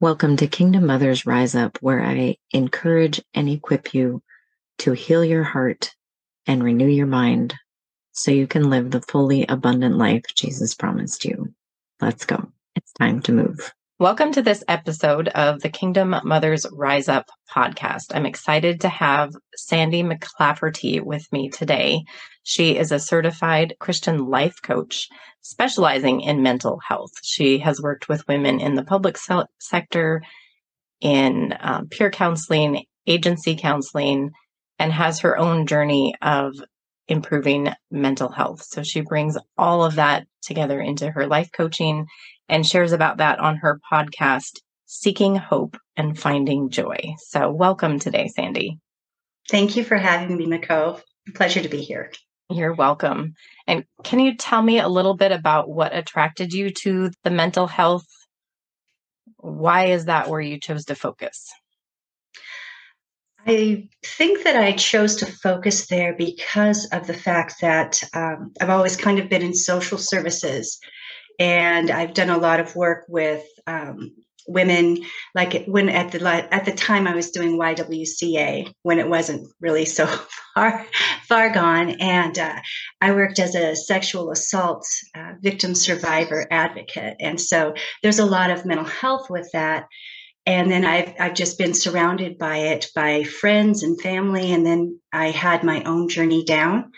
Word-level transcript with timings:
Welcome 0.00 0.36
to 0.38 0.48
Kingdom 0.48 0.86
Mothers 0.86 1.24
Rise 1.24 1.54
Up, 1.54 1.78
where 1.80 2.02
I 2.02 2.36
encourage 2.50 3.22
and 3.32 3.48
equip 3.48 3.94
you 3.94 4.24
to 4.78 4.92
heal 4.92 5.24
your 5.24 5.44
heart 5.44 5.94
and 6.48 6.64
renew 6.64 6.88
your 6.88 7.06
mind 7.06 7.54
so 8.10 8.32
you 8.32 8.48
can 8.48 8.70
live 8.70 8.90
the 8.90 9.00
fully 9.00 9.46
abundant 9.46 9.96
life 9.96 10.24
Jesus 10.34 10.74
promised 10.74 11.24
you. 11.24 11.54
Let's 12.00 12.26
go. 12.26 12.50
It's 12.74 12.92
time 12.94 13.22
to 13.22 13.32
move. 13.32 13.72
Welcome 14.00 14.32
to 14.32 14.42
this 14.42 14.64
episode 14.66 15.28
of 15.28 15.60
the 15.60 15.68
Kingdom 15.68 16.16
Mothers 16.24 16.66
Rise 16.72 17.08
Up 17.08 17.26
podcast. 17.48 18.06
I'm 18.12 18.26
excited 18.26 18.80
to 18.80 18.88
have 18.88 19.32
Sandi 19.54 20.02
McClafferty 20.02 21.00
with 21.00 21.24
me 21.30 21.48
today. 21.48 22.02
She 22.42 22.76
is 22.76 22.90
a 22.90 22.98
certified 22.98 23.76
Christian 23.78 24.26
life 24.26 24.56
coach 24.60 25.06
specializing 25.42 26.22
in 26.22 26.42
mental 26.42 26.80
health. 26.84 27.12
She 27.22 27.58
has 27.58 27.80
worked 27.80 28.08
with 28.08 28.26
women 28.26 28.58
in 28.58 28.74
the 28.74 28.82
public 28.82 29.16
se- 29.16 29.44
sector, 29.60 30.22
in 31.00 31.54
um, 31.60 31.86
peer 31.86 32.10
counseling, 32.10 32.86
agency 33.06 33.54
counseling, 33.54 34.32
and 34.76 34.92
has 34.92 35.20
her 35.20 35.38
own 35.38 35.68
journey 35.68 36.16
of 36.20 36.56
improving 37.06 37.72
mental 37.92 38.32
health. 38.32 38.62
So 38.62 38.82
she 38.82 39.02
brings 39.02 39.38
all 39.56 39.84
of 39.84 39.94
that 39.94 40.26
together 40.42 40.80
into 40.80 41.12
her 41.12 41.28
life 41.28 41.50
coaching 41.52 42.06
and 42.48 42.66
shares 42.66 42.92
about 42.92 43.18
that 43.18 43.38
on 43.38 43.56
her 43.56 43.80
podcast, 43.90 44.60
Seeking 44.86 45.36
Hope 45.36 45.76
and 45.96 46.18
Finding 46.18 46.70
Joy. 46.70 47.14
So, 47.18 47.50
welcome 47.50 47.98
today, 47.98 48.28
Sandi. 48.28 48.78
Thank 49.48 49.76
you 49.76 49.84
for 49.84 49.96
having 49.96 50.36
me, 50.36 50.46
Nicole. 50.46 51.00
Pleasure 51.34 51.62
to 51.62 51.68
be 51.68 51.80
here. 51.80 52.12
You're 52.50 52.74
welcome. 52.74 53.34
And 53.66 53.84
can 54.02 54.20
you 54.20 54.36
tell 54.36 54.62
me 54.62 54.78
a 54.78 54.88
little 54.88 55.16
bit 55.16 55.32
about 55.32 55.68
what 55.68 55.96
attracted 55.96 56.52
you 56.52 56.70
to 56.82 57.10
the 57.22 57.30
mental 57.30 57.66
health? 57.66 58.06
Why 59.38 59.86
is 59.86 60.06
that 60.06 60.28
where 60.28 60.40
you 60.40 60.60
chose 60.60 60.84
to 60.86 60.94
focus? 60.94 61.50
I 63.46 63.88
think 64.02 64.44
that 64.44 64.56
I 64.56 64.72
chose 64.72 65.16
to 65.16 65.26
focus 65.26 65.86
there 65.86 66.14
because 66.14 66.86
of 66.86 67.06
the 67.06 67.14
fact 67.14 67.56
that 67.60 68.02
um, 68.14 68.52
I've 68.60 68.70
always 68.70 68.96
kind 68.96 69.18
of 69.18 69.28
been 69.28 69.42
in 69.42 69.54
social 69.54 69.98
services 69.98 70.78
and 71.38 71.90
I've 71.90 72.14
done 72.14 72.30
a 72.30 72.38
lot 72.38 72.60
of 72.60 72.76
work 72.76 73.04
with 73.08 73.44
um, 73.66 74.12
women 74.46 74.98
like 75.34 75.64
when 75.66 75.88
at 75.88 76.12
the 76.12 76.26
at 76.26 76.64
the 76.64 76.72
time 76.72 77.06
I 77.06 77.14
was 77.14 77.30
doing 77.30 77.58
YWCA 77.58 78.72
when 78.82 78.98
it 78.98 79.08
wasn't 79.08 79.48
really 79.60 79.84
so 79.84 80.06
far 80.54 80.86
far 81.26 81.50
gone. 81.50 81.90
And 82.00 82.38
uh, 82.38 82.60
I 83.00 83.12
worked 83.12 83.38
as 83.38 83.54
a 83.54 83.76
sexual 83.76 84.30
assault 84.30 84.86
uh, 85.16 85.32
victim 85.40 85.74
survivor 85.74 86.46
advocate. 86.50 87.16
And 87.20 87.40
so 87.40 87.74
there's 88.02 88.18
a 88.18 88.26
lot 88.26 88.50
of 88.50 88.66
mental 88.66 88.86
health 88.86 89.30
with 89.30 89.48
that. 89.52 89.86
And 90.46 90.70
then 90.70 90.84
I've 90.84 91.14
I've 91.18 91.34
just 91.34 91.58
been 91.58 91.74
surrounded 91.74 92.38
by 92.38 92.58
it 92.58 92.88
by 92.94 93.24
friends 93.24 93.82
and 93.82 94.00
family. 94.00 94.52
And 94.52 94.66
then 94.66 95.00
I 95.12 95.30
had 95.30 95.64
my 95.64 95.82
own 95.84 96.08
journey 96.08 96.44
down 96.44 96.92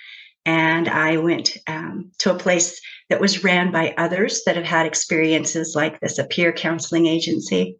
and 0.46 0.88
I 0.88 1.16
went 1.16 1.56
um, 1.66 2.12
to 2.20 2.32
a 2.32 2.38
place 2.38 2.80
that 3.10 3.20
was 3.20 3.42
ran 3.42 3.72
by 3.72 3.94
others 3.98 4.42
that 4.46 4.54
have 4.54 4.64
had 4.64 4.86
experiences 4.86 5.74
like 5.74 5.98
this, 5.98 6.18
a 6.18 6.24
peer 6.24 6.52
counseling 6.52 7.06
agency. 7.06 7.76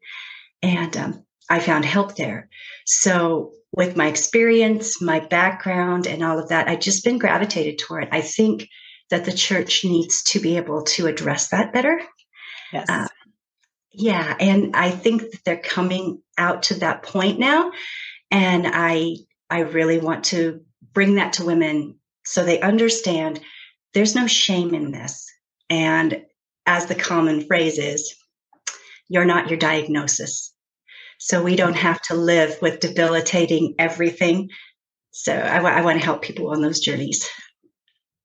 And 0.62 0.96
um, 0.96 1.24
I 1.48 1.60
found 1.60 1.84
help 1.84 2.16
there. 2.16 2.48
So, 2.84 3.52
with 3.72 3.96
my 3.96 4.08
experience, 4.08 5.00
my 5.02 5.20
background, 5.20 6.06
and 6.06 6.24
all 6.24 6.38
of 6.38 6.48
that, 6.48 6.68
I've 6.68 6.80
just 6.80 7.04
been 7.04 7.18
gravitated 7.18 7.78
toward. 7.78 8.08
I 8.10 8.20
think 8.20 8.68
that 9.10 9.24
the 9.24 9.32
church 9.32 9.84
needs 9.84 10.22
to 10.24 10.40
be 10.40 10.56
able 10.56 10.82
to 10.82 11.06
address 11.06 11.48
that 11.48 11.72
better. 11.72 12.00
Yes. 12.72 12.88
Uh, 12.88 13.06
yeah. 13.92 14.34
And 14.40 14.74
I 14.74 14.90
think 14.90 15.22
that 15.22 15.40
they're 15.44 15.56
coming 15.56 16.22
out 16.38 16.64
to 16.64 16.74
that 16.80 17.02
point 17.02 17.38
now. 17.38 17.70
And 18.30 18.66
I, 18.66 19.16
I 19.50 19.60
really 19.60 19.98
want 19.98 20.24
to 20.26 20.62
bring 20.92 21.16
that 21.16 21.34
to 21.34 21.44
women 21.44 21.96
so 22.26 22.44
they 22.44 22.60
understand 22.60 23.40
there's 23.94 24.14
no 24.14 24.26
shame 24.26 24.74
in 24.74 24.90
this. 24.90 25.26
And 25.70 26.22
as 26.66 26.86
the 26.86 26.94
common 26.94 27.46
phrase 27.46 27.78
is, 27.78 28.14
you're 29.08 29.24
not 29.24 29.48
your 29.48 29.58
diagnosis. 29.58 30.52
So 31.18 31.42
we 31.42 31.56
don't 31.56 31.76
have 31.76 32.02
to 32.02 32.14
live 32.14 32.58
with 32.60 32.80
debilitating 32.80 33.76
everything. 33.78 34.50
So 35.12 35.32
I, 35.32 35.56
w- 35.56 35.74
I 35.74 35.82
want 35.82 35.98
to 35.98 36.04
help 36.04 36.20
people 36.20 36.50
on 36.50 36.60
those 36.60 36.80
journeys. 36.80 37.26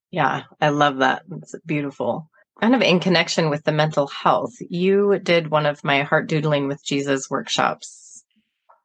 Yeah, 0.10 0.44
I 0.60 0.70
love 0.70 0.98
that. 0.98 1.22
It's 1.32 1.56
beautiful. 1.66 2.30
Kind 2.60 2.76
of 2.76 2.82
in 2.82 3.00
connection 3.00 3.50
with 3.50 3.64
the 3.64 3.72
mental 3.72 4.08
health, 4.08 4.54
you 4.60 5.20
did 5.20 5.50
one 5.50 5.66
of 5.66 5.84
my 5.84 6.04
heart 6.04 6.28
doodling 6.28 6.68
with 6.68 6.84
Jesus 6.84 7.30
workshops 7.30 8.24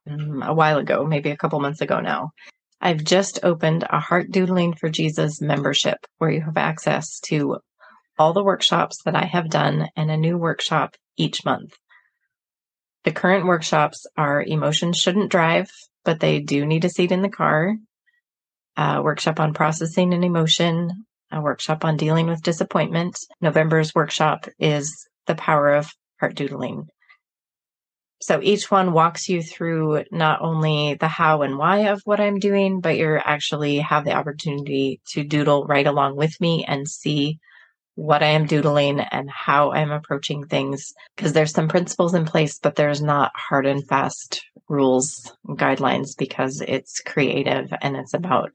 um, 0.09 0.41
a 0.41 0.53
while 0.53 0.77
ago, 0.77 1.05
maybe 1.05 1.31
a 1.31 1.37
couple 1.37 1.59
months 1.59 1.81
ago 1.81 1.99
now. 1.99 2.31
I've 2.79 3.03
just 3.03 3.39
opened 3.43 3.85
a 3.89 3.99
Heart 3.99 4.31
Doodling 4.31 4.75
for 4.75 4.89
Jesus 4.89 5.41
membership 5.41 5.97
where 6.17 6.29
you 6.29 6.41
have 6.41 6.57
access 6.57 7.19
to 7.27 7.57
all 8.19 8.33
the 8.33 8.43
workshops 8.43 9.01
that 9.03 9.15
I 9.15 9.25
have 9.25 9.49
done 9.49 9.89
and 9.95 10.11
a 10.11 10.17
new 10.17 10.37
workshop 10.37 10.95
each 11.17 11.43
month. 11.43 11.73
The 13.03 13.11
current 13.11 13.45
workshops 13.45 14.05
are 14.17 14.43
Emotions 14.43 14.97
Shouldn't 14.97 15.31
Drive, 15.31 15.69
but 16.03 16.19
they 16.19 16.39
do 16.39 16.65
need 16.65 16.85
a 16.85 16.89
seat 16.89 17.11
in 17.11 17.21
the 17.21 17.29
car, 17.29 17.75
a 18.75 19.01
workshop 19.01 19.39
on 19.39 19.53
processing 19.53 20.13
an 20.13 20.23
emotion, 20.23 21.05
a 21.31 21.41
workshop 21.41 21.83
on 21.83 21.97
dealing 21.97 22.27
with 22.27 22.43
disappointment. 22.43 23.17
November's 23.41 23.95
workshop 23.95 24.47
is 24.59 25.07
The 25.25 25.35
Power 25.35 25.73
of 25.73 25.91
Heart 26.19 26.35
Doodling. 26.35 26.87
So 28.19 28.39
each 28.41 28.71
one 28.71 28.93
walks 28.93 29.29
you 29.29 29.43
through 29.43 30.03
not 30.11 30.41
only 30.41 30.95
the 30.95 31.07
how 31.07 31.43
and 31.43 31.57
why 31.57 31.89
of 31.89 32.01
what 32.03 32.19
I'm 32.19 32.39
doing, 32.39 32.81
but 32.81 32.97
you 32.97 33.19
actually 33.23 33.77
have 33.79 34.05
the 34.05 34.13
opportunity 34.13 34.99
to 35.09 35.23
doodle 35.23 35.65
right 35.65 35.85
along 35.85 36.15
with 36.15 36.39
me 36.41 36.65
and 36.67 36.87
see 36.87 37.37
what 37.93 38.23
I 38.23 38.27
am 38.27 38.45
doodling 38.45 38.99
and 38.99 39.29
how 39.29 39.71
I'm 39.71 39.91
approaching 39.91 40.45
things. 40.45 40.93
Because 41.15 41.33
there's 41.33 41.51
some 41.51 41.67
principles 41.67 42.15
in 42.15 42.25
place, 42.25 42.59
but 42.59 42.75
there's 42.75 43.01
not 43.01 43.31
hard 43.35 43.67
and 43.67 43.87
fast 43.87 44.43
rules 44.67 45.31
and 45.47 45.57
guidelines 45.57 46.17
because 46.17 46.61
it's 46.67 46.99
creative 47.01 47.71
and 47.81 47.95
it's 47.95 48.13
about 48.15 48.51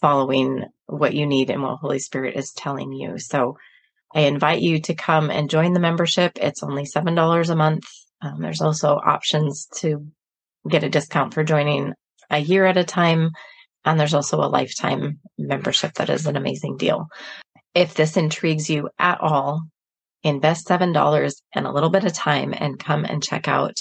following 0.00 0.64
what 0.86 1.14
you 1.14 1.26
need 1.26 1.50
and 1.50 1.62
what 1.62 1.78
Holy 1.78 1.98
Spirit 1.98 2.36
is 2.36 2.52
telling 2.52 2.92
you. 2.92 3.18
So 3.18 3.56
I 4.14 4.20
invite 4.20 4.62
you 4.62 4.80
to 4.82 4.94
come 4.94 5.30
and 5.30 5.50
join 5.50 5.72
the 5.72 5.80
membership. 5.80 6.38
It's 6.40 6.62
only 6.62 6.84
$7 6.84 7.50
a 7.50 7.56
month 7.56 7.84
um, 8.22 8.40
there's 8.40 8.60
also 8.60 8.96
options 8.96 9.66
to 9.76 10.06
get 10.68 10.84
a 10.84 10.88
discount 10.88 11.34
for 11.34 11.44
joining 11.44 11.92
a 12.30 12.38
year 12.38 12.64
at 12.66 12.76
a 12.76 12.84
time. 12.84 13.30
And 13.84 14.00
there's 14.00 14.14
also 14.14 14.38
a 14.38 14.48
lifetime 14.48 15.20
membership 15.38 15.94
that 15.94 16.10
is 16.10 16.26
an 16.26 16.36
amazing 16.36 16.76
deal. 16.76 17.06
If 17.74 17.94
this 17.94 18.16
intrigues 18.16 18.68
you 18.68 18.88
at 18.98 19.20
all, 19.20 19.62
invest 20.22 20.66
$7 20.66 21.32
and 21.54 21.66
a 21.66 21.72
little 21.72 21.90
bit 21.90 22.04
of 22.04 22.12
time 22.12 22.52
and 22.56 22.78
come 22.78 23.04
and 23.04 23.22
check 23.22 23.46
out 23.46 23.74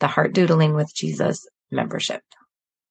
the 0.00 0.06
Heart 0.06 0.32
Doodling 0.32 0.74
with 0.74 0.94
Jesus 0.94 1.46
membership. 1.70 2.20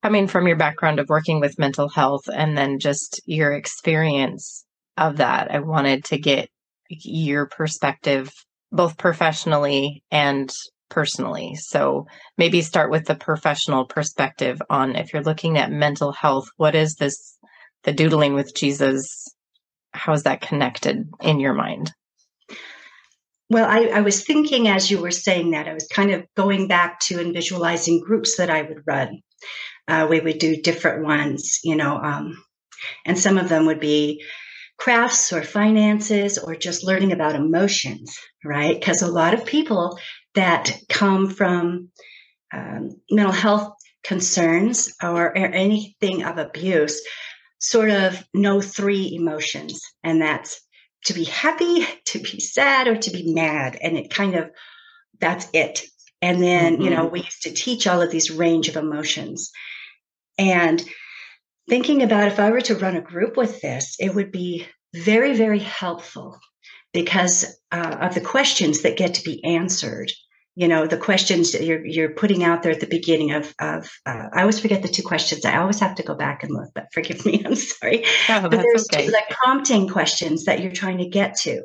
Coming 0.03 0.27
from 0.27 0.47
your 0.47 0.57
background 0.57 0.99
of 0.99 1.09
working 1.09 1.39
with 1.39 1.59
mental 1.59 1.89
health 1.89 2.23
and 2.33 2.57
then 2.57 2.79
just 2.79 3.21
your 3.25 3.53
experience 3.53 4.65
of 4.97 5.17
that, 5.17 5.51
I 5.51 5.59
wanted 5.59 6.05
to 6.05 6.17
get 6.17 6.49
your 6.89 7.45
perspective 7.47 8.31
both 8.71 8.97
professionally 8.97 10.03
and 10.11 10.51
personally. 10.89 11.55
So 11.55 12.07
maybe 12.37 12.61
start 12.61 12.91
with 12.91 13.05
the 13.05 13.15
professional 13.15 13.85
perspective 13.85 14.61
on 14.69 14.95
if 14.95 15.13
you're 15.13 15.23
looking 15.23 15.57
at 15.57 15.71
mental 15.71 16.11
health, 16.11 16.49
what 16.57 16.75
is 16.75 16.95
this, 16.95 17.37
the 17.83 17.93
doodling 17.93 18.33
with 18.33 18.55
Jesus? 18.55 19.27
How 19.91 20.13
is 20.13 20.23
that 20.23 20.41
connected 20.41 21.09
in 21.21 21.39
your 21.39 21.53
mind? 21.53 21.91
Well, 23.49 23.65
I, 23.69 23.85
I, 23.85 24.01
was 24.01 24.25
thinking 24.25 24.67
as 24.67 24.91
you 24.91 24.99
were 24.99 25.11
saying 25.11 25.51
that, 25.51 25.69
I 25.69 25.73
was 25.73 25.87
kind 25.87 26.11
of 26.11 26.25
going 26.35 26.67
back 26.67 26.99
to 27.01 27.21
and 27.21 27.33
visualizing 27.33 28.01
groups 28.01 28.37
that 28.37 28.49
I 28.49 28.61
would 28.61 28.83
run. 28.85 29.21
Uh, 29.87 30.05
we 30.09 30.19
would 30.19 30.37
do 30.37 30.61
different 30.61 31.05
ones, 31.05 31.59
you 31.63 31.77
know, 31.77 31.95
um, 31.95 32.43
and 33.05 33.17
some 33.17 33.37
of 33.37 33.47
them 33.47 33.65
would 33.67 33.79
be 33.79 34.21
crafts 34.77 35.33
or 35.33 35.43
finances 35.43 36.37
or 36.37 36.55
just 36.55 36.83
learning 36.83 37.11
about 37.11 37.35
emotions, 37.35 38.17
right? 38.43 38.77
Because 38.77 39.01
a 39.01 39.11
lot 39.11 39.33
of 39.33 39.45
people 39.45 39.97
that 40.35 40.71
come 40.89 41.29
from 41.29 41.89
um, 42.53 43.01
mental 43.09 43.33
health 43.33 43.73
concerns 44.03 44.93
or, 45.03 45.27
or 45.27 45.45
anything 45.45 46.23
of 46.23 46.37
abuse 46.37 47.01
sort 47.59 47.89
of 47.89 48.23
know 48.33 48.61
three 48.61 49.15
emotions, 49.15 49.81
and 50.03 50.21
that's 50.21 50.61
to 51.05 51.13
be 51.13 51.23
happy, 51.23 51.85
to 52.05 52.19
be 52.19 52.39
sad, 52.39 52.87
or 52.87 52.97
to 52.97 53.11
be 53.11 53.33
mad. 53.33 53.77
And 53.81 53.97
it 53.97 54.09
kind 54.09 54.35
of, 54.35 54.49
that's 55.19 55.47
it. 55.53 55.83
And 56.21 56.41
then, 56.41 56.73
mm-hmm. 56.73 56.83
you 56.83 56.89
know, 56.89 57.05
mm-hmm. 57.05 57.13
we 57.13 57.21
used 57.21 57.43
to 57.43 57.53
teach 57.53 57.87
all 57.87 58.01
of 58.01 58.11
these 58.11 58.31
range 58.31 58.67
of 58.67 58.75
emotions. 58.75 59.51
And 60.37 60.83
thinking 61.69 62.03
about 62.03 62.27
if 62.27 62.39
I 62.39 62.51
were 62.51 62.61
to 62.61 62.75
run 62.75 62.95
a 62.95 63.01
group 63.01 63.37
with 63.37 63.61
this, 63.61 63.95
it 63.99 64.13
would 64.13 64.31
be 64.31 64.67
very, 64.93 65.35
very 65.35 65.59
helpful 65.59 66.39
because 66.93 67.45
uh, 67.71 67.97
of 68.01 68.15
the 68.15 68.21
questions 68.21 68.81
that 68.81 68.97
get 68.97 69.15
to 69.15 69.23
be 69.23 69.43
answered 69.43 70.11
you 70.57 70.67
know 70.67 70.87
the 70.87 70.97
questions 70.97 71.51
that 71.51 71.63
you're 71.63 71.85
you're 71.85 72.09
putting 72.09 72.43
out 72.43 72.63
there 72.63 72.71
at 72.71 72.79
the 72.79 72.87
beginning 72.87 73.31
of 73.31 73.53
of 73.59 73.87
uh, 74.07 74.23
I 74.33 74.41
always 74.41 74.59
forget 74.59 74.81
the 74.81 74.87
two 74.87 75.03
questions. 75.03 75.45
I 75.45 75.57
always 75.57 75.79
have 75.81 75.93
to 75.97 76.03
go 76.03 76.15
back 76.15 76.41
and 76.41 76.51
look, 76.51 76.69
but 76.73 76.87
forgive 76.91 77.23
me. 77.27 77.43
I'm 77.45 77.53
sorry. 77.53 78.05
Oh, 78.27 78.41
but 78.41 78.63
there's 78.63 78.87
okay. 78.91 79.05
two, 79.05 79.11
like 79.11 79.29
prompting 79.29 79.87
questions 79.87 80.45
that 80.45 80.61
you're 80.61 80.71
trying 80.71 80.97
to 80.97 81.09
get 81.09 81.35
to, 81.41 81.61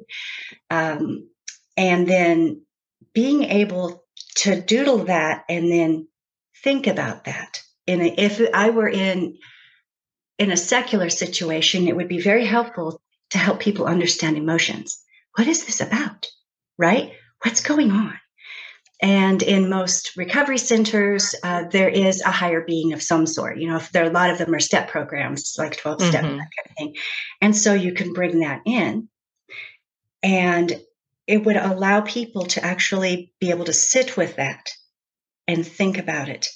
um, 0.70 1.26
and 1.74 2.06
then 2.06 2.66
being 3.14 3.44
able 3.44 4.04
to 4.36 4.60
doodle 4.60 5.06
that 5.06 5.44
and 5.48 5.72
then 5.72 6.06
think 6.62 6.86
about 6.86 7.24
that. 7.24 7.62
And 7.88 8.02
if 8.02 8.42
I 8.52 8.70
were 8.70 8.90
in 8.90 9.38
in 10.38 10.50
a 10.50 10.56
secular 10.56 11.08
situation, 11.08 11.88
it 11.88 11.96
would 11.96 12.08
be 12.08 12.20
very 12.20 12.44
helpful 12.44 13.00
to 13.30 13.38
help 13.38 13.58
people 13.58 13.86
understand 13.86 14.36
emotions. 14.36 15.02
What 15.36 15.48
is 15.48 15.64
this 15.64 15.80
about? 15.80 16.28
Right? 16.78 17.12
What's 17.44 17.62
going 17.62 17.90
on? 17.90 18.18
And 19.00 19.42
in 19.42 19.68
most 19.68 20.16
recovery 20.16 20.58
centers, 20.58 21.34
uh, 21.42 21.64
there 21.64 21.88
is 21.88 22.20
a 22.20 22.30
higher 22.30 22.60
being 22.60 22.92
of 22.92 23.02
some 23.02 23.26
sort. 23.26 23.58
You 23.58 23.68
know, 23.68 23.76
if 23.76 23.90
there 23.90 24.04
are 24.04 24.10
a 24.10 24.12
lot 24.12 24.30
of 24.30 24.38
them 24.38 24.54
are 24.54 24.60
step 24.60 24.88
programs, 24.88 25.56
like 25.58 25.76
12 25.76 26.02
step, 26.02 26.22
Mhm. 26.22 26.38
that 26.38 26.50
kind 26.56 26.66
of 26.70 26.76
thing. 26.78 26.96
And 27.40 27.56
so 27.56 27.74
you 27.74 27.92
can 27.94 28.12
bring 28.12 28.40
that 28.40 28.60
in. 28.64 29.08
And 30.22 30.80
it 31.26 31.44
would 31.44 31.56
allow 31.56 32.02
people 32.02 32.46
to 32.46 32.64
actually 32.64 33.32
be 33.40 33.50
able 33.50 33.64
to 33.64 33.72
sit 33.72 34.16
with 34.16 34.36
that 34.36 34.70
and 35.48 35.66
think 35.66 35.98
about 35.98 36.28
it 36.28 36.48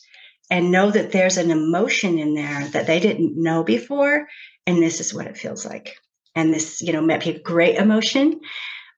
and 0.49 0.71
know 0.71 0.91
that 0.91 1.11
there's 1.11 1.39
an 1.39 1.51
emotion 1.51 2.19
in 2.19 2.35
there 2.35 2.69
that 2.69 2.87
they 2.87 3.01
didn't 3.01 3.37
know 3.37 3.65
before. 3.65 4.29
And 4.69 4.81
this 4.81 5.01
is 5.01 5.13
what 5.13 5.27
it 5.27 5.37
feels 5.37 5.67
like. 5.67 5.97
And 6.37 6.55
this, 6.55 6.81
you 6.81 6.93
know, 6.93 7.01
might 7.01 7.25
be 7.25 7.31
a 7.31 7.41
great 7.41 7.77
emotion 7.77 8.41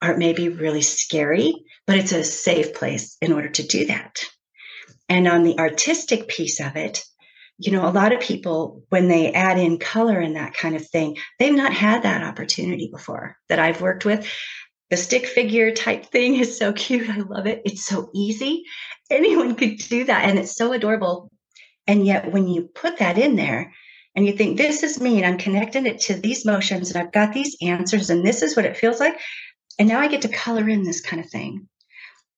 or 0.03 0.11
it 0.11 0.19
may 0.19 0.33
be 0.33 0.49
really 0.49 0.83
scary, 0.83 1.55
but 1.87 1.97
it's 1.97 2.13
a 2.13 2.25
safe 2.25 2.75
place 2.75 3.17
in 3.21 3.33
order 3.33 3.49
to 3.49 3.63
do 3.63 3.87
that. 3.87 4.23
And 5.09 5.27
on 5.27 5.43
the 5.43 5.59
artistic 5.59 6.29
piece 6.29 6.61
of 6.61 6.77
it, 6.77 7.03
you 7.59 7.73
know, 7.73 7.89
a 7.89 7.91
lot 7.91 8.13
of 8.13 8.21
people, 8.21 8.85
when 8.91 9.09
they 9.09 9.33
add 9.33 9.59
in 9.59 9.79
color 9.79 10.19
and 10.21 10.37
that 10.37 10.55
kind 10.55 10.77
of 10.77 10.87
thing, 10.87 11.17
they've 11.39 11.55
not 11.55 11.73
had 11.73 12.03
that 12.03 12.23
opportunity 12.23 12.89
before 12.93 13.37
that 13.49 13.59
I've 13.59 13.81
worked 13.81 14.05
with. 14.05 14.31
The 14.91 14.97
stick 14.97 15.27
figure 15.27 15.73
type 15.73 16.07
thing 16.07 16.37
is 16.37 16.57
so 16.57 16.73
cute. 16.73 17.11
I 17.11 17.19
love 17.19 17.47
it. 17.47 17.63
It's 17.65 17.85
so 17.85 18.11
easy. 18.15 18.65
Anyone 19.11 19.55
could 19.57 19.79
do 19.79 20.05
that. 20.05 20.29
And 20.29 20.39
it's 20.39 20.55
so 20.55 20.73
adorable. 20.73 21.33
And 21.87 22.07
yet, 22.07 22.33
when 22.33 22.47
you 22.47 22.71
put 22.75 22.99
that 22.99 23.19
in 23.19 23.35
there 23.35 23.73
and 24.19 24.27
you 24.27 24.33
think, 24.33 24.59
this 24.59 24.83
is 24.83 25.01
me, 25.01 25.19
and 25.19 25.25
I'm 25.25 25.39
connecting 25.39 25.87
it 25.87 26.01
to 26.01 26.15
these 26.15 26.45
motions, 26.45 26.91
and 26.91 27.01
I've 27.01 27.13
got 27.13 27.33
these 27.33 27.57
answers, 27.63 28.11
and 28.11 28.27
this 28.27 28.43
is 28.43 28.57
what 28.57 28.65
it 28.65 28.77
feels 28.77 28.99
like. 28.99 29.17
And 29.79 29.89
now 29.89 30.01
I 30.01 30.09
get 30.09 30.23
to 30.23 30.29
color 30.29 30.69
in 30.69 30.83
this 30.83 31.01
kind 31.01 31.25
of 31.25 31.31
thing. 31.31 31.69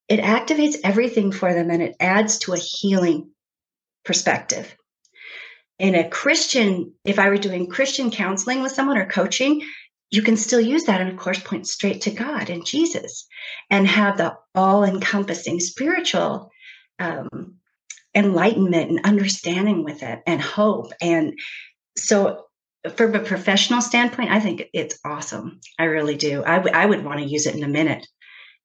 It 0.06 0.21
activates 0.21 0.77
everything 0.85 1.32
for 1.32 1.55
them 1.55 1.71
and 1.71 1.82
it 1.82 1.97
adds 1.99 2.37
to 2.41 2.53
a 2.53 2.59
healing 2.59 3.31
perspective. 4.05 4.77
In 5.79 5.94
a 5.94 6.06
Christian, 6.06 6.93
if 7.06 7.19
I 7.19 7.31
were 7.31 7.38
doing 7.38 7.67
Christian 7.67 8.11
counseling 8.11 8.61
with 8.61 8.73
someone 8.73 8.99
or 8.99 9.06
coaching, 9.06 9.62
you 10.11 10.21
can 10.21 10.37
still 10.37 10.61
use 10.61 10.85
that 10.85 11.00
and, 11.00 11.09
of 11.09 11.17
course, 11.17 11.38
point 11.38 11.67
straight 11.67 12.03
to 12.03 12.11
God 12.11 12.50
and 12.50 12.67
Jesus 12.67 13.26
and 13.71 13.88
have 13.88 14.19
the 14.19 14.37
all 14.55 14.85
encompassing 14.85 15.61
spiritual 15.61 16.50
um, 16.99 17.55
enlightenment 18.15 18.91
and 18.91 19.00
understanding 19.05 19.85
with 19.85 20.03
it 20.03 20.21
and 20.26 20.43
hope. 20.43 20.93
And 21.00 21.38
so, 21.96 22.44
from 22.94 23.14
a 23.14 23.20
professional 23.20 23.82
standpoint, 23.82 24.31
I 24.31 24.40
think 24.40 24.64
it's 24.72 24.98
awesome. 25.04 25.60
I 25.78 25.84
really 25.84 26.16
do. 26.16 26.42
I, 26.44 26.56
w- 26.56 26.75
I 26.75 26.87
would 26.87 27.04
want 27.04 27.20
to 27.20 27.26
use 27.26 27.46
it 27.46 27.54
in 27.54 27.62
a 27.62 27.69
minute. 27.69 28.06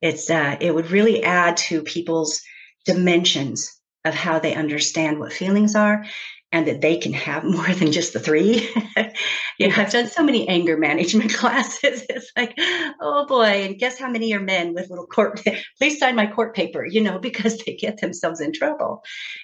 It's 0.02 0.30
uh, 0.30 0.56
it 0.60 0.74
would 0.74 0.92
really 0.92 1.24
add 1.24 1.58
to 1.58 1.82
people's 1.82 2.42
dimensions 2.86 3.80
of 4.06 4.14
how 4.14 4.40
they 4.40 4.54
understand 4.54 5.20
what 5.20 5.34
feelings 5.34 5.76
are 5.76 6.06
and 6.52 6.68
that 6.68 6.80
they 6.80 6.96
can 6.96 7.12
have 7.12 7.44
more 7.44 7.68
than 7.74 7.92
just 7.92 8.14
the 8.14 8.20
three. 8.20 8.70
you 9.60 9.68
know, 9.68 9.76
I've 9.76 9.92
done 9.92 10.08
so 10.08 10.24
many 10.24 10.48
anger 10.48 10.78
management 10.78 11.34
classes. 11.36 12.06
It's 12.10 12.32
like, 12.38 12.54
oh 13.02 13.26
boy, 13.28 13.66
and 13.66 13.78
guess 13.78 14.00
how 14.00 14.10
many 14.10 14.34
are 14.34 14.40
men 14.40 14.74
with 14.74 14.90
little 14.90 15.08
court, 15.08 15.42
please 15.78 16.00
sign 16.00 16.16
my 16.16 16.28
court 16.28 16.56
paper, 16.56 16.86
you 16.86 17.02
know, 17.02 17.20
because 17.20 17.58
they 17.58 17.76
get 17.76 18.00
themselves 18.00 18.40
in 18.40 18.54
trouble. 18.54 19.04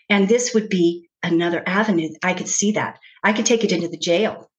And 0.09 0.29
this 0.29 0.53
would 0.53 0.69
be 0.69 1.09
another 1.23 1.63
avenue. 1.65 2.09
I 2.23 2.33
could 2.33 2.47
see 2.47 2.71
that. 2.73 2.97
I 3.23 3.33
could 3.33 3.45
take 3.45 3.63
it 3.63 3.71
into 3.71 3.88
the 3.88 3.97
jail 3.97 4.50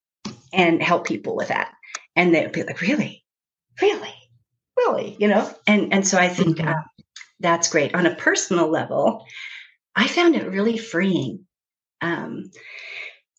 and 0.53 0.83
help 0.83 1.07
people 1.07 1.35
with 1.37 1.49
that. 1.49 1.73
And 2.15 2.35
they'd 2.35 2.53
be 2.53 2.63
like, 2.63 2.81
really? 2.81 3.25
Really? 3.81 4.15
Really? 4.77 5.17
You 5.19 5.29
know? 5.29 5.55
And 5.67 5.93
and 5.93 6.07
so 6.07 6.19
I 6.19 6.29
think 6.29 6.59
Mhm. 6.59 6.69
uh, 6.69 6.83
that's 7.41 7.69
great. 7.69 7.95
On 7.95 8.07
a 8.07 8.15
personal 8.15 8.69
level, 8.69 9.25
I 9.97 10.07
found 10.09 10.37
it 10.37 10.47
really 10.49 10.79
freeing 10.79 11.47
um, 12.01 12.51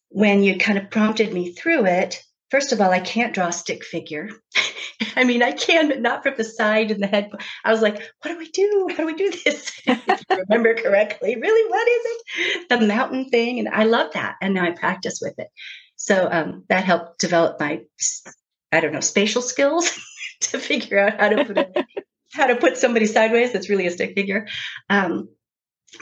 when 0.09 0.43
you 0.43 0.57
kind 0.57 0.77
of 0.77 0.89
prompted 0.89 1.33
me 1.33 1.51
through 1.53 1.85
it. 1.85 2.21
First 2.53 2.71
of 2.71 2.79
all, 2.79 2.91
I 2.91 2.99
can't 2.99 3.33
draw 3.33 3.47
a 3.47 3.51
stick 3.51 3.83
figure. 3.83 4.29
I 5.15 5.23
mean, 5.23 5.41
I 5.41 5.53
can, 5.53 5.87
but 5.87 5.99
not 5.99 6.21
from 6.21 6.35
the 6.37 6.43
side 6.43 6.91
and 6.91 7.01
the 7.01 7.07
head. 7.07 7.31
I 7.65 7.71
was 7.71 7.81
like, 7.81 7.95
what 7.95 8.31
do 8.31 8.39
I 8.39 8.45
do? 8.53 8.89
How 8.91 8.97
do 8.97 9.05
we 9.07 9.15
do 9.15 9.31
this? 9.31 9.71
if 9.87 10.23
you 10.29 10.37
remember 10.47 10.75
correctly, 10.75 11.35
really, 11.35 11.69
what 11.71 11.87
is 11.87 12.01
it? 12.05 12.69
The 12.69 12.85
mountain 12.85 13.29
thing. 13.29 13.57
And 13.57 13.69
I 13.69 13.85
love 13.85 14.13
that. 14.13 14.35
And 14.39 14.53
now 14.53 14.65
I 14.65 14.69
practice 14.69 15.17
with 15.19 15.33
it. 15.39 15.47
So 15.95 16.29
um, 16.31 16.63
that 16.69 16.83
helped 16.83 17.17
develop 17.17 17.59
my, 17.59 17.81
I 18.71 18.81
don't 18.81 18.93
know, 18.93 18.99
spatial 18.99 19.41
skills 19.41 19.89
to 20.41 20.59
figure 20.59 20.99
out 20.99 21.19
how 21.19 21.29
to 21.29 21.45
put 21.45 21.85
how 22.35 22.45
to 22.45 22.55
put 22.57 22.77
somebody 22.77 23.07
sideways 23.07 23.51
that's 23.51 23.69
really 23.69 23.87
a 23.87 23.91
stick 23.91 24.13
figure. 24.13 24.45
Um, 24.91 25.29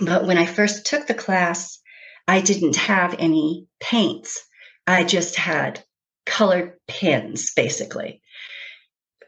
but 0.01 0.27
when 0.27 0.37
I 0.37 0.47
first 0.47 0.85
took 0.85 1.07
the 1.07 1.13
class, 1.13 1.79
I 2.27 2.41
didn't 2.41 2.75
have 2.75 3.15
any 3.19 3.67
paints. 3.79 4.43
I 4.85 5.05
just 5.05 5.37
had 5.37 5.81
colored 6.31 6.79
pins, 6.87 7.51
basically. 7.53 8.21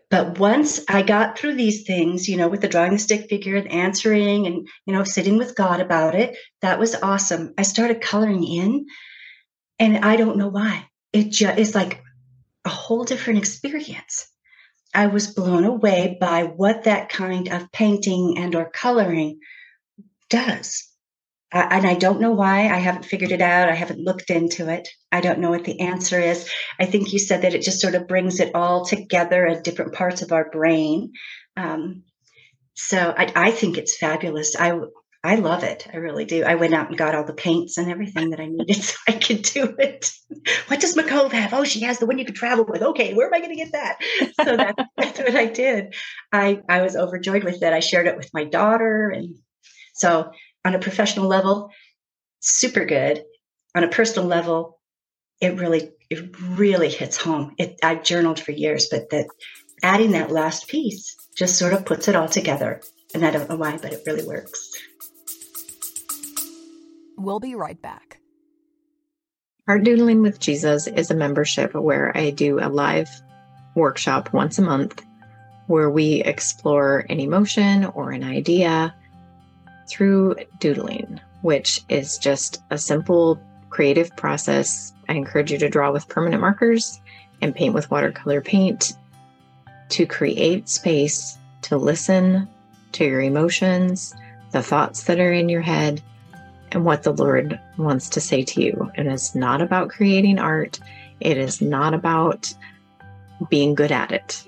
But 0.09 0.39
once 0.39 0.79
I 0.87 1.01
got 1.01 1.37
through 1.37 1.55
these 1.55 1.83
things, 1.83 2.29
you 2.29 2.37
know, 2.37 2.47
with 2.47 2.61
the 2.61 2.67
drawing 2.69 2.93
the 2.93 2.99
stick 2.99 3.27
figure 3.29 3.57
and 3.57 3.69
answering 3.69 4.47
and, 4.47 4.67
you 4.85 4.93
know, 4.93 5.03
sitting 5.03 5.37
with 5.37 5.55
God 5.55 5.81
about 5.81 6.15
it, 6.15 6.37
that 6.61 6.79
was 6.79 6.95
awesome. 6.95 7.53
I 7.57 7.63
started 7.63 7.99
coloring 7.99 8.43
in, 8.43 8.85
and 9.79 9.97
I 10.05 10.15
don't 10.15 10.37
know 10.37 10.47
why. 10.47 10.87
It 11.11 11.31
just 11.31 11.59
is 11.59 11.75
like 11.75 12.01
a 12.63 12.69
whole 12.69 13.03
different 13.03 13.39
experience. 13.39 14.27
I 14.93 15.07
was 15.07 15.33
blown 15.33 15.65
away 15.65 16.17
by 16.21 16.43
what 16.43 16.83
that 16.83 17.09
kind 17.09 17.49
of 17.49 17.71
painting 17.71 18.37
and 18.37 18.55
or 18.55 18.69
coloring 18.69 19.39
does. 20.29 20.87
Uh, 21.53 21.67
and 21.69 21.85
I 21.85 21.93
don't 21.93 22.19
know 22.19 22.31
why. 22.31 22.67
I 22.67 22.77
haven't 22.77 23.05
figured 23.05 23.31
it 23.31 23.41
out. 23.41 23.69
I 23.69 23.75
haven't 23.75 23.99
looked 23.99 24.31
into 24.31 24.69
it. 24.69 24.87
I 25.11 25.21
don't 25.21 25.39
know 25.39 25.51
what 25.51 25.65
the 25.65 25.79
answer 25.81 26.19
is. 26.19 26.49
I 26.79 26.85
think 26.85 27.13
you 27.13 27.19
said 27.19 27.43
that 27.43 27.53
it 27.53 27.61
just 27.61 27.79
sort 27.79 27.95
of 27.95 28.07
brings 28.07 28.39
it 28.39 28.55
all 28.55 28.85
together 28.85 29.45
at 29.45 29.63
different 29.63 29.93
parts 29.93 30.23
of 30.23 30.31
our 30.31 30.49
brain. 30.49 31.13
Um, 31.55 32.03
so 32.73 33.13
I, 33.15 33.31
I 33.35 33.51
think 33.51 33.77
it's 33.77 33.97
fabulous. 33.97 34.55
I 34.57 34.79
I 35.25 35.35
love 35.35 35.63
it. 35.63 35.87
I 35.93 35.97
really 35.97 36.25
do. 36.25 36.43
I 36.43 36.55
went 36.55 36.73
out 36.73 36.89
and 36.89 36.97
got 36.97 37.15
all 37.15 37.23
the 37.23 37.33
paints 37.33 37.77
and 37.77 37.89
everything 37.89 38.31
that 38.31 38.41
I 38.41 38.47
needed 38.47 38.75
so 38.83 38.97
I 39.07 39.13
could 39.13 39.43
do 39.43 39.73
it. 39.79 40.11
What 40.67 40.81
does 40.81 40.97
Mukkove 40.97 41.31
have? 41.31 41.53
Oh, 41.53 41.63
she 41.63 41.81
has 41.81 41.99
the 41.99 42.05
one 42.05 42.19
you 42.19 42.25
could 42.25 42.35
travel 42.35 42.65
with. 42.67 42.81
Okay, 42.81 43.13
where 43.13 43.27
am 43.27 43.33
I 43.33 43.39
going 43.39 43.51
to 43.51 43.63
get 43.63 43.71
that? 43.71 43.99
So 44.43 44.57
that, 44.57 44.75
that's 44.97 45.19
what 45.19 45.35
I 45.35 45.45
did. 45.45 45.93
I 46.33 46.61
I 46.67 46.81
was 46.81 46.97
overjoyed 46.97 47.43
with 47.45 47.61
it. 47.63 47.73
I 47.73 47.79
shared 47.79 48.07
it 48.07 48.17
with 48.17 48.31
my 48.33 48.43
daughter, 48.43 49.09
and 49.09 49.35
so 49.93 50.31
on 50.65 50.75
a 50.75 50.79
professional 50.79 51.27
level, 51.27 51.71
super 52.39 52.85
good. 52.85 53.23
On 53.75 53.83
a 53.83 53.89
personal 53.89 54.27
level, 54.27 54.79
it 55.41 55.59
really 55.59 55.91
it 56.09 56.35
really 56.41 56.89
hits 56.89 57.17
home. 57.17 57.55
It 57.57 57.79
I've 57.83 58.03
journaled 58.03 58.39
for 58.39 58.51
years, 58.51 58.87
but 58.89 59.09
that 59.09 59.27
adding 59.81 60.11
that 60.11 60.31
last 60.31 60.67
piece 60.67 61.15
just 61.35 61.57
sort 61.57 61.73
of 61.73 61.85
puts 61.85 62.07
it 62.07 62.15
all 62.15 62.29
together. 62.29 62.81
And 63.13 63.25
I 63.25 63.31
don't 63.31 63.49
know 63.49 63.55
why, 63.55 63.77
but 63.77 63.93
it 63.93 64.03
really 64.05 64.25
works. 64.25 64.71
We'll 67.17 67.39
be 67.39 67.55
right 67.55 67.81
back. 67.81 68.19
Heart 69.67 69.83
Doodling 69.83 70.21
with 70.21 70.39
Jesus 70.39 70.87
is 70.87 71.09
a 71.09 71.15
membership 71.15 71.73
where 71.73 72.15
I 72.15 72.31
do 72.31 72.59
a 72.59 72.67
live 72.67 73.09
workshop 73.75 74.33
once 74.33 74.59
a 74.59 74.61
month 74.61 75.03
where 75.67 75.89
we 75.89 76.21
explore 76.21 77.05
an 77.09 77.19
emotion 77.19 77.85
or 77.85 78.11
an 78.11 78.23
idea 78.23 78.93
through 79.87 80.35
doodling, 80.59 81.19
which 81.41 81.81
is 81.89 82.17
just 82.17 82.61
a 82.69 82.77
simple 82.77 83.39
creative 83.69 84.15
process. 84.15 84.93
I 85.09 85.13
encourage 85.13 85.51
you 85.51 85.57
to 85.59 85.69
draw 85.69 85.91
with 85.91 86.07
permanent 86.07 86.41
markers 86.41 87.01
and 87.41 87.55
paint 87.55 87.73
with 87.73 87.91
watercolor 87.91 88.41
paint 88.41 88.93
to 89.89 90.05
create 90.05 90.69
space 90.69 91.37
to 91.63 91.77
listen 91.77 92.47
to 92.93 93.05
your 93.05 93.21
emotions, 93.21 94.13
the 94.51 94.61
thoughts 94.61 95.03
that 95.03 95.19
are 95.19 95.33
in 95.33 95.49
your 95.49 95.61
head, 95.61 96.01
and 96.71 96.85
what 96.85 97.03
the 97.03 97.13
Lord 97.13 97.59
wants 97.77 98.09
to 98.09 98.21
say 98.21 98.43
to 98.43 98.61
you. 98.61 98.91
And 98.95 99.07
it's 99.07 99.35
not 99.35 99.61
about 99.61 99.89
creating 99.89 100.39
art, 100.39 100.79
it 101.19 101.37
is 101.37 101.61
not 101.61 101.93
about 101.93 102.53
being 103.49 103.75
good 103.75 103.91
at 103.91 104.11
it. 104.11 104.45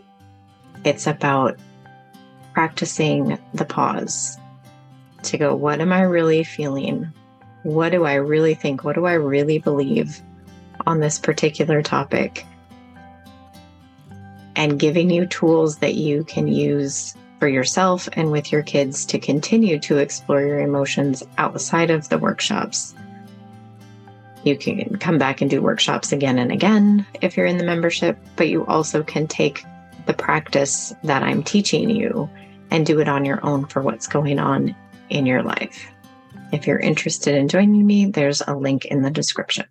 It's 0.83 1.07
about 1.07 1.57
practicing 2.53 3.37
the 3.53 3.65
pause 3.65 4.37
to 5.25 5.37
go, 5.37 5.55
what 5.55 5.81
am 5.81 5.91
I 5.91 6.01
really 6.01 6.43
feeling? 6.43 7.11
What 7.63 7.89
do 7.89 8.05
I 8.05 8.15
really 8.15 8.53
think? 8.53 8.83
What 8.83 8.95
do 8.95 9.05
I 9.05 9.13
really 9.13 9.59
believe 9.59 10.21
on 10.85 10.99
this 10.99 11.19
particular 11.19 11.81
topic? 11.81 12.45
And 14.55 14.79
giving 14.79 15.09
you 15.09 15.25
tools 15.25 15.77
that 15.79 15.95
you 15.95 16.23
can 16.23 16.47
use 16.47 17.15
for 17.39 17.47
yourself 17.47 18.07
and 18.13 18.31
with 18.31 18.51
your 18.51 18.63
kids 18.63 19.05
to 19.05 19.19
continue 19.19 19.79
to 19.79 19.97
explore 19.97 20.41
your 20.41 20.59
emotions 20.59 21.23
outside 21.37 21.91
of 21.91 22.07
the 22.09 22.17
workshops. 22.17 22.95
You 24.43 24.55
can 24.57 24.97
come 24.97 25.17
back 25.17 25.41
and 25.41 25.49
do 25.49 25.61
workshops 25.61 26.11
again 26.11 26.37
and 26.37 26.51
again 26.51 27.05
if 27.21 27.35
you're 27.35 27.47
in 27.47 27.57
the 27.57 27.63
membership, 27.63 28.17
but 28.35 28.47
you 28.47 28.65
also 28.67 29.03
can 29.03 29.27
take 29.27 29.65
the 30.05 30.13
practice 30.13 30.93
that 31.03 31.23
I'm 31.23 31.43
teaching 31.43 31.89
you 31.89 32.29
and 32.71 32.85
do 32.85 32.99
it 32.99 33.09
on 33.09 33.25
your 33.25 33.43
own 33.45 33.65
for 33.65 33.81
what's 33.81 34.07
going 34.07 34.39
on 34.39 34.75
in 35.09 35.25
your 35.25 35.43
life. 35.43 35.87
If 36.51 36.67
you're 36.67 36.79
interested 36.79 37.35
in 37.35 37.47
joining 37.47 37.85
me, 37.85 38.07
there's 38.07 38.41
a 38.41 38.55
link 38.55 38.85
in 38.85 39.01
the 39.01 39.11
description. 39.11 39.65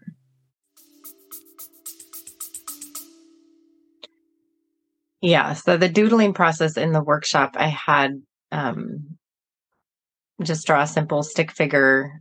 Yeah, 5.21 5.55
so 5.55 5.77
the 5.77 5.89
doodling 5.89 6.35
process 6.35 6.77
in 6.77 6.93
the 6.93 7.03
workshop, 7.03 7.57
I 7.57 7.69
had 7.69 8.21
um, 8.53 9.17
just 10.43 10.67
draw 10.67 10.83
a 10.83 10.87
simple 10.87 11.23
stick 11.23 11.53
figure 11.53 12.21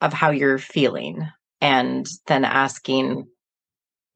of 0.00 0.12
how 0.12 0.30
you're 0.30 0.58
feeling 0.58 1.28
and 1.60 2.06
then 2.26 2.44
asking 2.44 3.26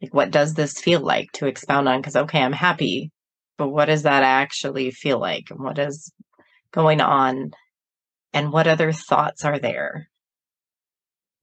like 0.02 0.12
what 0.12 0.30
does 0.30 0.54
this 0.54 0.80
feel 0.80 1.00
like 1.00 1.30
to 1.32 1.46
expound 1.46 1.88
on 1.88 2.00
because 2.00 2.16
okay 2.16 2.42
i'm 2.42 2.52
happy 2.52 3.10
but 3.56 3.68
what 3.68 3.86
does 3.86 4.02
that 4.02 4.22
actually 4.22 4.90
feel 4.90 5.18
like 5.18 5.50
and 5.50 5.60
what 5.60 5.78
is 5.78 6.12
going 6.72 7.00
on 7.00 7.50
and 8.32 8.52
what 8.52 8.66
other 8.66 8.92
thoughts 8.92 9.44
are 9.44 9.58
there 9.58 10.08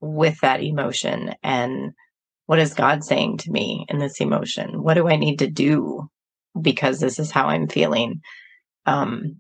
with 0.01 0.39
that 0.41 0.61
emotion? 0.61 1.33
And 1.43 1.93
what 2.45 2.59
is 2.59 2.73
god 2.73 3.03
saying 3.03 3.37
to 3.37 3.51
me 3.51 3.85
in 3.89 3.99
this 3.99 4.19
emotion? 4.19 4.83
What 4.83 4.95
do 4.95 5.07
i 5.07 5.15
need 5.15 5.39
to 5.39 5.49
do 5.49 6.09
because 6.59 6.99
this 6.99 7.19
is 7.19 7.31
how 7.31 7.47
i'm 7.47 7.67
feeling? 7.67 8.21
Um 8.85 9.37